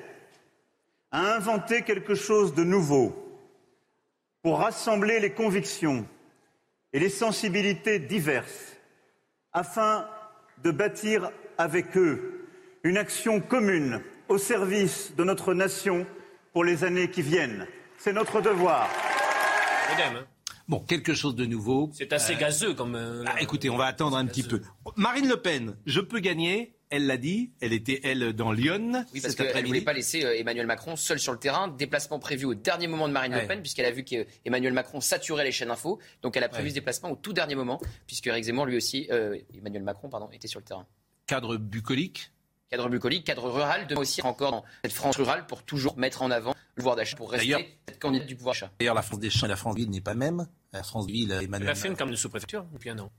[1.10, 3.16] à inventer quelque chose de nouveau
[4.42, 6.06] pour rassembler les convictions
[6.92, 8.76] et les sensibilités diverses
[9.52, 10.08] afin
[10.62, 12.48] de bâtir avec eux
[12.84, 16.06] une action commune au service de notre nation
[16.52, 17.66] pour les années qui viennent.
[17.98, 18.88] C'est notre devoir.
[19.90, 20.24] Hein.
[20.68, 21.90] Bon, quelque chose de nouveau.
[21.92, 22.94] C'est assez Euh, gazeux comme.
[22.94, 24.60] euh, ah, écoutez, on va attendre un petit peu.
[24.96, 26.74] Marine Le Pen, je peux gagner.
[26.90, 27.52] Elle l'a dit.
[27.60, 30.96] Elle était, elle, dans Lyon Oui, parce qu'elle ne voulait pas laisser euh, Emmanuel Macron
[30.96, 31.68] seul sur le terrain.
[31.68, 33.42] Déplacement prévu au dernier moment de Marine Ouais.
[33.42, 35.98] Le Pen, puisqu'elle a vu qu'Emmanuel Macron saturait les chaînes info.
[36.22, 36.70] Donc elle a prévu Ouais.
[36.70, 40.30] ce déplacement au tout dernier moment, puisque Eric Zemmour, lui aussi, euh, Emmanuel Macron, pardon,
[40.32, 40.86] était sur le terrain.
[41.26, 42.30] Cadre bucolique.
[42.70, 46.30] Cadre bucolique, cadre rural, demain aussi encore dans cette France rurale pour toujours mettre en
[46.30, 48.70] avant le pouvoir d'achat, pour rester cette candidate du pouvoir d'achat.
[48.78, 50.46] D'ailleurs, la France des champs et la France ville n'est pas même.
[50.74, 53.10] La France ville, Elle Emmanuel a fait une campagne de sous-préfecture depuis un an.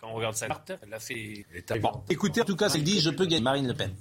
[0.00, 1.46] Quand on regarde sa carte, elle a fait.
[1.80, 3.42] Bon, écoutez, en tout cas, elle dit je peux gagner.
[3.42, 3.94] Marine Le Pen.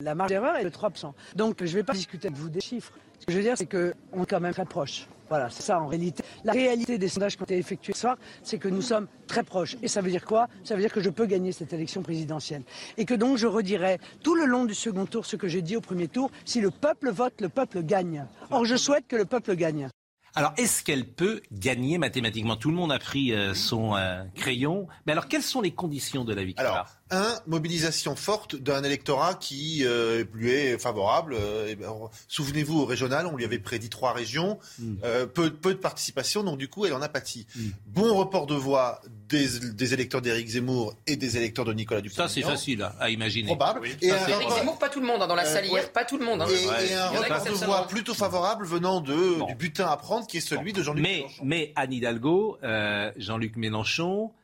[0.00, 1.12] La marge d'erreur est de 3%.
[1.36, 2.92] Donc je ne vais pas discuter avec vous des chiffres.
[3.20, 5.06] Ce que je veux dire, c'est qu'on est quand même très proche.
[5.32, 6.22] Voilà, c'est ça en réalité.
[6.44, 9.42] La réalité des sondages qui ont été effectués ce soir, c'est que nous sommes très
[9.42, 9.78] proches.
[9.82, 10.46] Et ça veut dire quoi?
[10.62, 12.64] Ça veut dire que je peux gagner cette élection présidentielle.
[12.98, 15.74] Et que donc je redirai tout le long du second tour ce que j'ai dit
[15.74, 16.30] au premier tour.
[16.44, 18.26] Si le peuple vote, le peuple gagne.
[18.50, 19.88] Or, je souhaite que le peuple gagne.
[20.34, 22.56] Alors, est-ce qu'elle peut gagner mathématiquement?
[22.56, 24.86] Tout le monde a pris euh, son euh, crayon.
[25.06, 26.72] Mais alors, quelles sont les conditions de la victoire?
[26.72, 31.36] Alors, un, mobilisation forte d'un électorat qui euh, lui est favorable.
[31.38, 31.92] Euh, ben,
[32.26, 34.96] Souvenez-vous, au régional, on lui avait prédit trois régions, Hmm.
[35.04, 37.46] euh, peu, peu de participation, donc du coup, elle en a pâti.
[37.86, 42.28] Bon report de voix des, des électeurs d'Éric Zemmour et des électeurs de Nicolas Ça,
[42.28, 43.46] c'est facile à, imaginer.
[43.46, 43.80] Probable.
[43.82, 43.96] Oui.
[44.00, 44.18] Et Ça,
[44.56, 45.86] Zemmour, pas tout le monde, hein, dans la Euh, salle hier, ouais.
[45.86, 46.42] pas tout le monde.
[46.42, 46.46] hein.
[46.48, 46.88] Et, Ouais.
[46.88, 49.54] et un Il y en a qui report de voix plutôt favorable venant de, du
[49.54, 51.42] butin à prendre qui est celui de Jean-Luc Mais, Mélenchon.
[51.44, 54.41] mais Anne Hidalgo, euh, Jean-Luc Mélenchon, euh,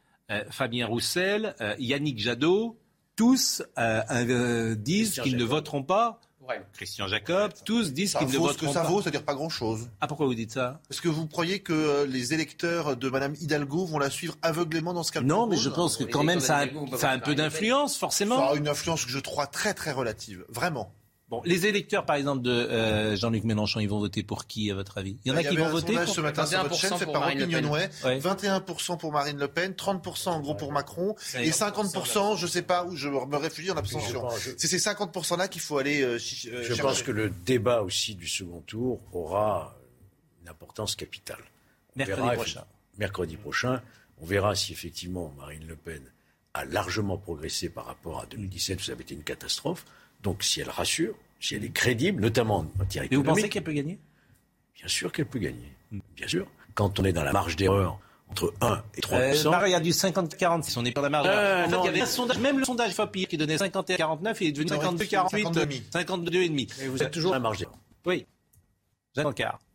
[0.51, 2.76] Fabien Roussel, euh, Yannick Jadot,
[3.16, 6.20] tous euh, euh, disent qu'ils ne voteront pas.
[6.49, 6.62] Ouais.
[6.72, 8.89] Christian Jacob, tous disent Ça qu'ils ne voteront que ça pas.
[8.89, 9.91] vaut, c'est-à-dire pas grand-chose.
[10.01, 10.81] Ah, pourquoi vous dites ça?
[10.91, 14.95] Est-ce que vous croyez que euh, les électeurs de Madame Hidalgo vont la suivre aveuglément
[14.95, 16.66] dans ce cas Non, mais je pense que quand même ça a,
[16.97, 18.51] ça un peu d'influence, Ça forcément.
[18.51, 20.91] a une influence que je trouve très très relative, vraiment.
[21.31, 24.74] Bon, les électeurs, par exemple, de euh, Jean-Luc Mélenchon, ils vont voter pour qui, à
[24.74, 25.18] votre avis?
[25.24, 26.09] Il y en a Il y qui vont voter pour...
[26.09, 27.55] ce matin sur votre 21% chaîne fait pour par Marine Le Pen.
[27.57, 27.91] Opinionway.
[28.05, 28.18] Ouais.
[28.18, 31.51] 21% pour Marine Le Pen, 30% en gros pour Macron et est.
[31.51, 34.26] 50%, je sais pas où je me réfugie en abstention.
[34.57, 36.83] C'est ces 50% là qu'il faut aller euh, euh, Je chercher.
[36.83, 39.76] pense que le débat aussi du second tour aura
[40.43, 41.43] une importance capitale.
[41.95, 42.64] On Mercredi verra, prochain.
[42.97, 43.83] Mercredi prochain,
[44.22, 46.01] on verra si effectivement Marine Le Pen
[46.55, 49.85] a largement progressé par rapport à 2017, où ça avait été une catastrophe.
[50.23, 53.49] Donc si elle rassure, si elle est crédible, notamment en matière Mais vous économique, pensez
[53.49, 53.99] qu'elle peut gagner?
[54.75, 55.73] bien sûr qu'elle peut gagner.
[56.16, 56.47] Bien sûr.
[56.75, 57.99] Quand on est dans la marge d'erreur
[58.29, 61.07] entre 1 et 3 euh, Pareil, il y a du 50-40, on n'est pas dans
[61.07, 61.27] la marge.
[61.29, 63.37] Euh, en fait, non, il y avait mais- un sondage, même le sondage FOPI qui
[63.37, 65.91] donnait 51-49, il est devenu Non, 52-48, 52,5.
[65.91, 66.75] 52,5.
[66.79, 67.79] Mais vous êtes toujours dans la marge d'erreur.
[68.07, 68.27] Oui.
[69.16, 69.53] Jean Car.
[69.53, 69.68] La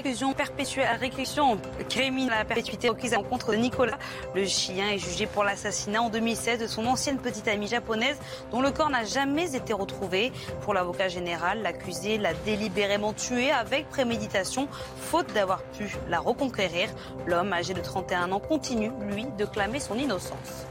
[0.00, 3.98] réclusion perpétuelle, réclusion criminelle à perpétuité requise à l'encontre de Nicolas.
[4.34, 8.16] Le chien est jugé pour l'assassinat en 2016 de son ancienne petite amie japonaise
[8.50, 10.32] dont le corps n'a jamais été retrouvé.
[10.62, 16.88] Pour l'avocat général, l'accusé l'a délibérément tué avec préméditation, faute d'avoir pu la reconquérir.
[17.26, 20.66] L'homme âgé de 31 ans continue, lui, de clamer son innocence.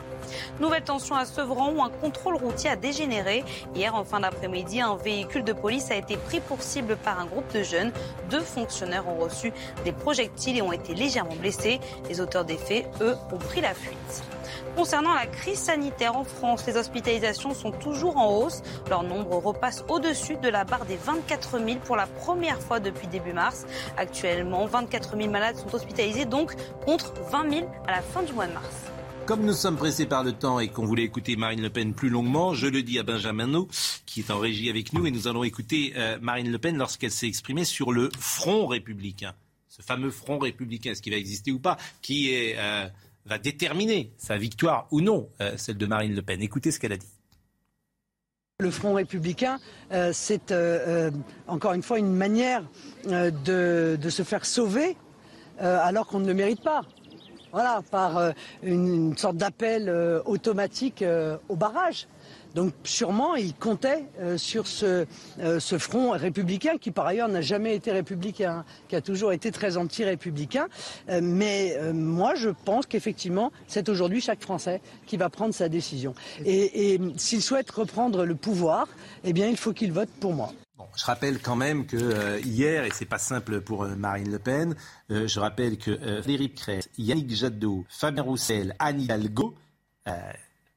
[0.59, 3.43] Nouvelle tension à Sevran où un contrôle routier a dégénéré.
[3.75, 7.25] Hier, en fin d'après-midi, un véhicule de police a été pris pour cible par un
[7.25, 7.91] groupe de jeunes.
[8.29, 11.79] Deux fonctionnaires ont reçu des projectiles et ont été légèrement blessés.
[12.07, 14.23] Les auteurs des faits, eux, ont pris la fuite.
[14.75, 18.61] Concernant la crise sanitaire en France, les hospitalisations sont toujours en hausse.
[18.89, 23.07] Leur nombre repasse au-dessus de la barre des 24 000 pour la première fois depuis
[23.07, 23.65] début mars.
[23.97, 26.53] Actuellement, 24 000 malades sont hospitalisés, donc
[26.85, 28.75] contre 20 000 à la fin du mois de mars.
[29.29, 32.09] Comme nous sommes pressés par le temps et qu'on voulait écouter Marine Le Pen plus
[32.09, 33.67] longuement, je le dis à Benjamin No,
[34.07, 37.11] qui est en régie avec nous, et nous allons écouter euh, Marine Le Pen lorsqu'elle
[37.11, 39.35] s'est exprimée sur le front républicain.
[39.67, 42.87] Ce fameux front républicain, est-ce qu'il va exister ou pas, qui euh,
[43.27, 46.41] va déterminer sa victoire ou non, euh, celle de Marine Le Pen.
[46.41, 47.13] Écoutez ce qu'elle a dit.
[48.61, 49.59] Le Front républicain,
[50.11, 50.51] c'est
[51.45, 52.63] encore une fois une manière
[53.05, 54.97] de, se faire sauver
[55.59, 56.81] alors qu'on ne le mérite pas.
[57.51, 58.31] Voilà, par euh,
[58.61, 62.07] une, sorte d'appel euh, automatique euh, au barrage.
[62.55, 64.05] Donc sûrement, il comptait
[64.37, 65.05] sur ce,
[65.37, 69.77] ce front républicain qui par ailleurs n'a jamais été républicain, qui a toujours été très
[69.77, 70.67] anti-républicain.
[71.21, 76.15] Mais moi, je pense qu'effectivement, c'est aujourd'hui chaque Français qui va prendre sa décision.
[76.43, 78.87] Et, et s'il souhaite reprendre le pouvoir,
[79.23, 80.51] eh bien, il faut qu'il vote pour moi.
[80.97, 84.39] Je rappelle quand même que euh, hier, et c'est pas simple pour euh, Marine Le
[84.39, 84.75] Pen,
[85.11, 89.55] euh, je rappelle que euh, Valérie Pécresse, Yannick Jadot, Fabien Roussel, Anne Hidalgo,
[90.07, 90.11] euh,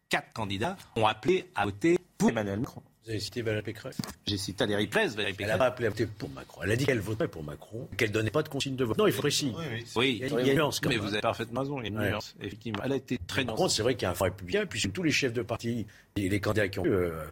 [0.09, 2.83] quatre candidats, ont appelé à voter pour Emmanuel Macron.
[3.05, 3.99] Vous avez cité Valérie Pécresse?
[4.27, 5.53] J'ai cité Valérie Pécresse, Valérie Elle Pécresse.
[5.55, 6.61] n'a pas appelé à voter pour Macron.
[6.63, 8.97] Elle a dit qu'elle voterait pour Macron, qu'elle ne donnait pas de consigne de vote.
[8.97, 9.53] Non, il faut préciser.
[9.59, 9.85] Oui, oui.
[9.97, 11.05] Oui, Il y a, une nuance quand mais même.
[11.05, 12.11] vous avez parfaitement raison, il y a une Ouais.
[12.11, 12.81] nuance, effectivement.
[12.85, 13.63] Elle a été très Par nuancée.
[13.63, 15.85] contre, c'est vrai qu'il y a un front républicain, puis tous les chefs de parti
[16.15, 17.25] et les candidats qui ont eu, euh,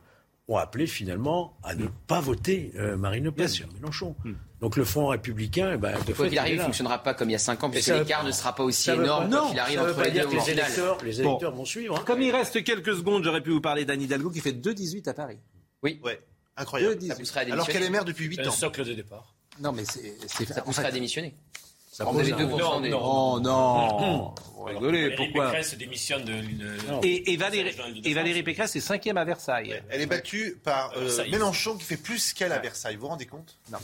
[0.51, 4.14] ont appelé finalement à ne pas voter euh, Marine Le Pen, Mélenchon.
[4.61, 7.30] Donc le Front républicain, eh ben, de Quoi qu'il arrive, il ne fonctionnera pas comme
[7.30, 9.59] il y a 5 ans, Mais puisque l'écart ne sera pas aussi énorme non, qu'il
[9.59, 10.36] arrive entre pas les dire deux.
[10.36, 11.51] que les électeurs, Bon.
[11.57, 11.96] vont suivre.
[11.96, 12.03] hein.
[12.05, 15.14] Comme il reste quelques secondes, j'aurais pu vous parler d'Anne Hidalgo qui fait 2,18 à
[15.14, 15.38] Paris.
[15.82, 15.98] Oui.
[16.05, 16.20] Ouais.
[16.57, 16.96] Incroyable.
[16.96, 17.07] 2,18.
[17.09, 18.53] Ça pousserait à Alors qu'elle est maire depuis 8 C'est un ans.
[18.53, 19.34] socle de départ.
[19.61, 20.14] Non, mais c'est.
[20.28, 21.34] Ça fait- à démissionner.
[21.91, 22.88] Ça pose avez un- 2% des...
[22.91, 26.32] Non, Oh non Vous rigolez, Valérie pourquoi Pécresse démissionne de.
[26.34, 27.74] de- et, et Valérie,
[28.05, 29.82] et Valérie Pécresse est cinquième à Versailles.
[29.88, 31.30] Elle est battue par euh, Versailles.
[31.30, 32.95] Mélenchon qui fait plus qu'elle à Versailles.
[32.97, 33.57] Vous vous rendez compte?
[33.72, 33.78] Non,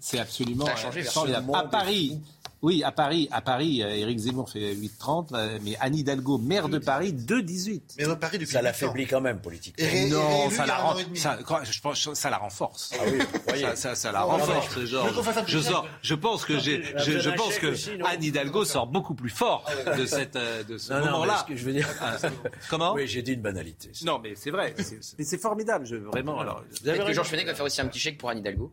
[0.00, 1.50] c'est absolument Ça a changé, euh, formidable.
[1.54, 2.20] À Paris,
[2.62, 6.68] oui, à Paris, à Paris, euh, Éric Zemmour fait 8,30, euh, mais Anne Hidalgo, maire
[6.68, 7.80] de Paris, 2,18.
[7.98, 8.64] Mais dans Paris depuis Ça 8 ans.
[8.64, 9.84] l'affaiblit quand même politiquement.
[9.84, 11.18] Et ré- et Non, ça la, demi.
[11.18, 11.38] ça,
[11.70, 12.92] je pense, ça la renforce.
[12.94, 13.62] Ah oui, vous voyez.
[13.64, 15.08] Ça, ça, ça la Non, renforce, genre.
[15.46, 17.74] Je sors, je pense que j'ai, je, pense que
[18.06, 19.64] Anne Hidalgo sort beaucoup plus fort
[19.96, 21.38] de cette, euh, de ce Non, non, mais moment-là.
[21.46, 21.88] ce que je veux dire.
[22.00, 22.16] Ah,
[22.68, 23.90] Comment Oui, j'ai dit une banalité.
[24.04, 24.74] Non, mais c'est vrai.
[24.78, 26.40] c'est- Mais c'est formidable, je, vraiment.
[26.40, 28.72] Alors, Peut-être que Georges Fenech va faire aussi un petit chèque pour Anne Hidalgo.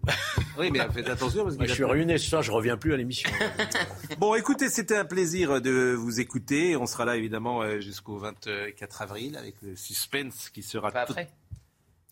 [0.60, 2.94] oui, mais faites attention parce Moi, qu'il je suis ruiné ce soir, je reviens plus
[2.94, 3.30] à l'émission.
[4.20, 6.76] Bon, écoutez, c'était un plaisir de vous écouter.
[6.78, 11.12] On sera là évidemment euh, jusqu'au 24 avril avec le suspense qui sera Pas tout-
[11.14, 11.30] après.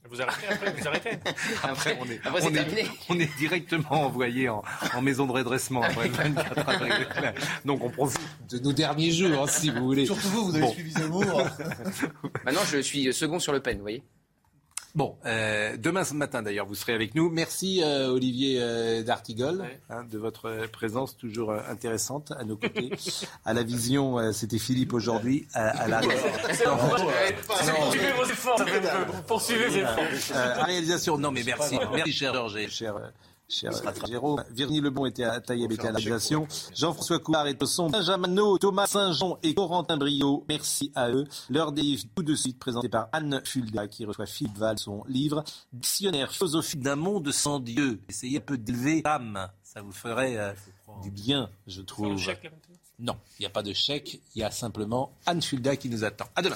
[0.07, 1.09] Vous arrêtez après, vous arrêtez.
[1.63, 4.63] Après, on est, Après, on est- on est directement envoyé en,
[4.93, 7.07] en maison de redressement après le 24 avril.
[7.65, 10.05] Donc on profite de nos derniers jours, hein, si vous voulez.
[10.05, 10.71] Surtout vous, vous avez Bon.
[10.73, 11.47] suivi Zemmour.
[12.45, 14.03] Maintenant, je suis second sur Le Pen, vous voyez
[14.95, 17.29] Bon, euh, demain ce matin d'ailleurs, vous serez avec nous.
[17.29, 22.55] Merci euh, Olivier euh, d'Artigol hein, de votre euh, présence toujours euh, intéressante à nos
[22.55, 22.91] côtés.
[23.43, 25.47] à la vision, euh, c'était Philippe aujourd'hui.
[25.53, 25.99] À, à la
[27.45, 28.71] Poursuivez vos efforts, peu.
[29.27, 30.03] Poursuivez vos efforts.
[30.33, 33.09] Euh, réalisation, non mais merci, merci cher Georges et cher, euh,
[33.47, 33.71] cher
[34.07, 34.43] Jérôme.
[34.51, 36.47] Virginie Lebon était à Taïeb était à la réalisation.
[36.73, 37.89] Jean-François Coulard est au son.
[37.89, 41.25] Benjamin No, Thomas Saint-Jean et Corentin Brio, merci à eux.
[41.49, 45.03] L'heure des livres tout de suite présenté par Anne Fulda qui reçoit Philippe Val son
[45.07, 45.43] livre
[45.73, 48.01] Dictionnaire philosophique d'un monde sans Dieu.
[48.09, 50.53] Essayez un peu d'élever l'âme, ça vous ferait euh,
[51.03, 52.15] du bien, je trouve.
[52.97, 56.03] Non, il n'y a pas de chèque, il y a simplement Anne Fulda qui nous
[56.03, 56.25] attend.
[56.35, 56.55] À demain.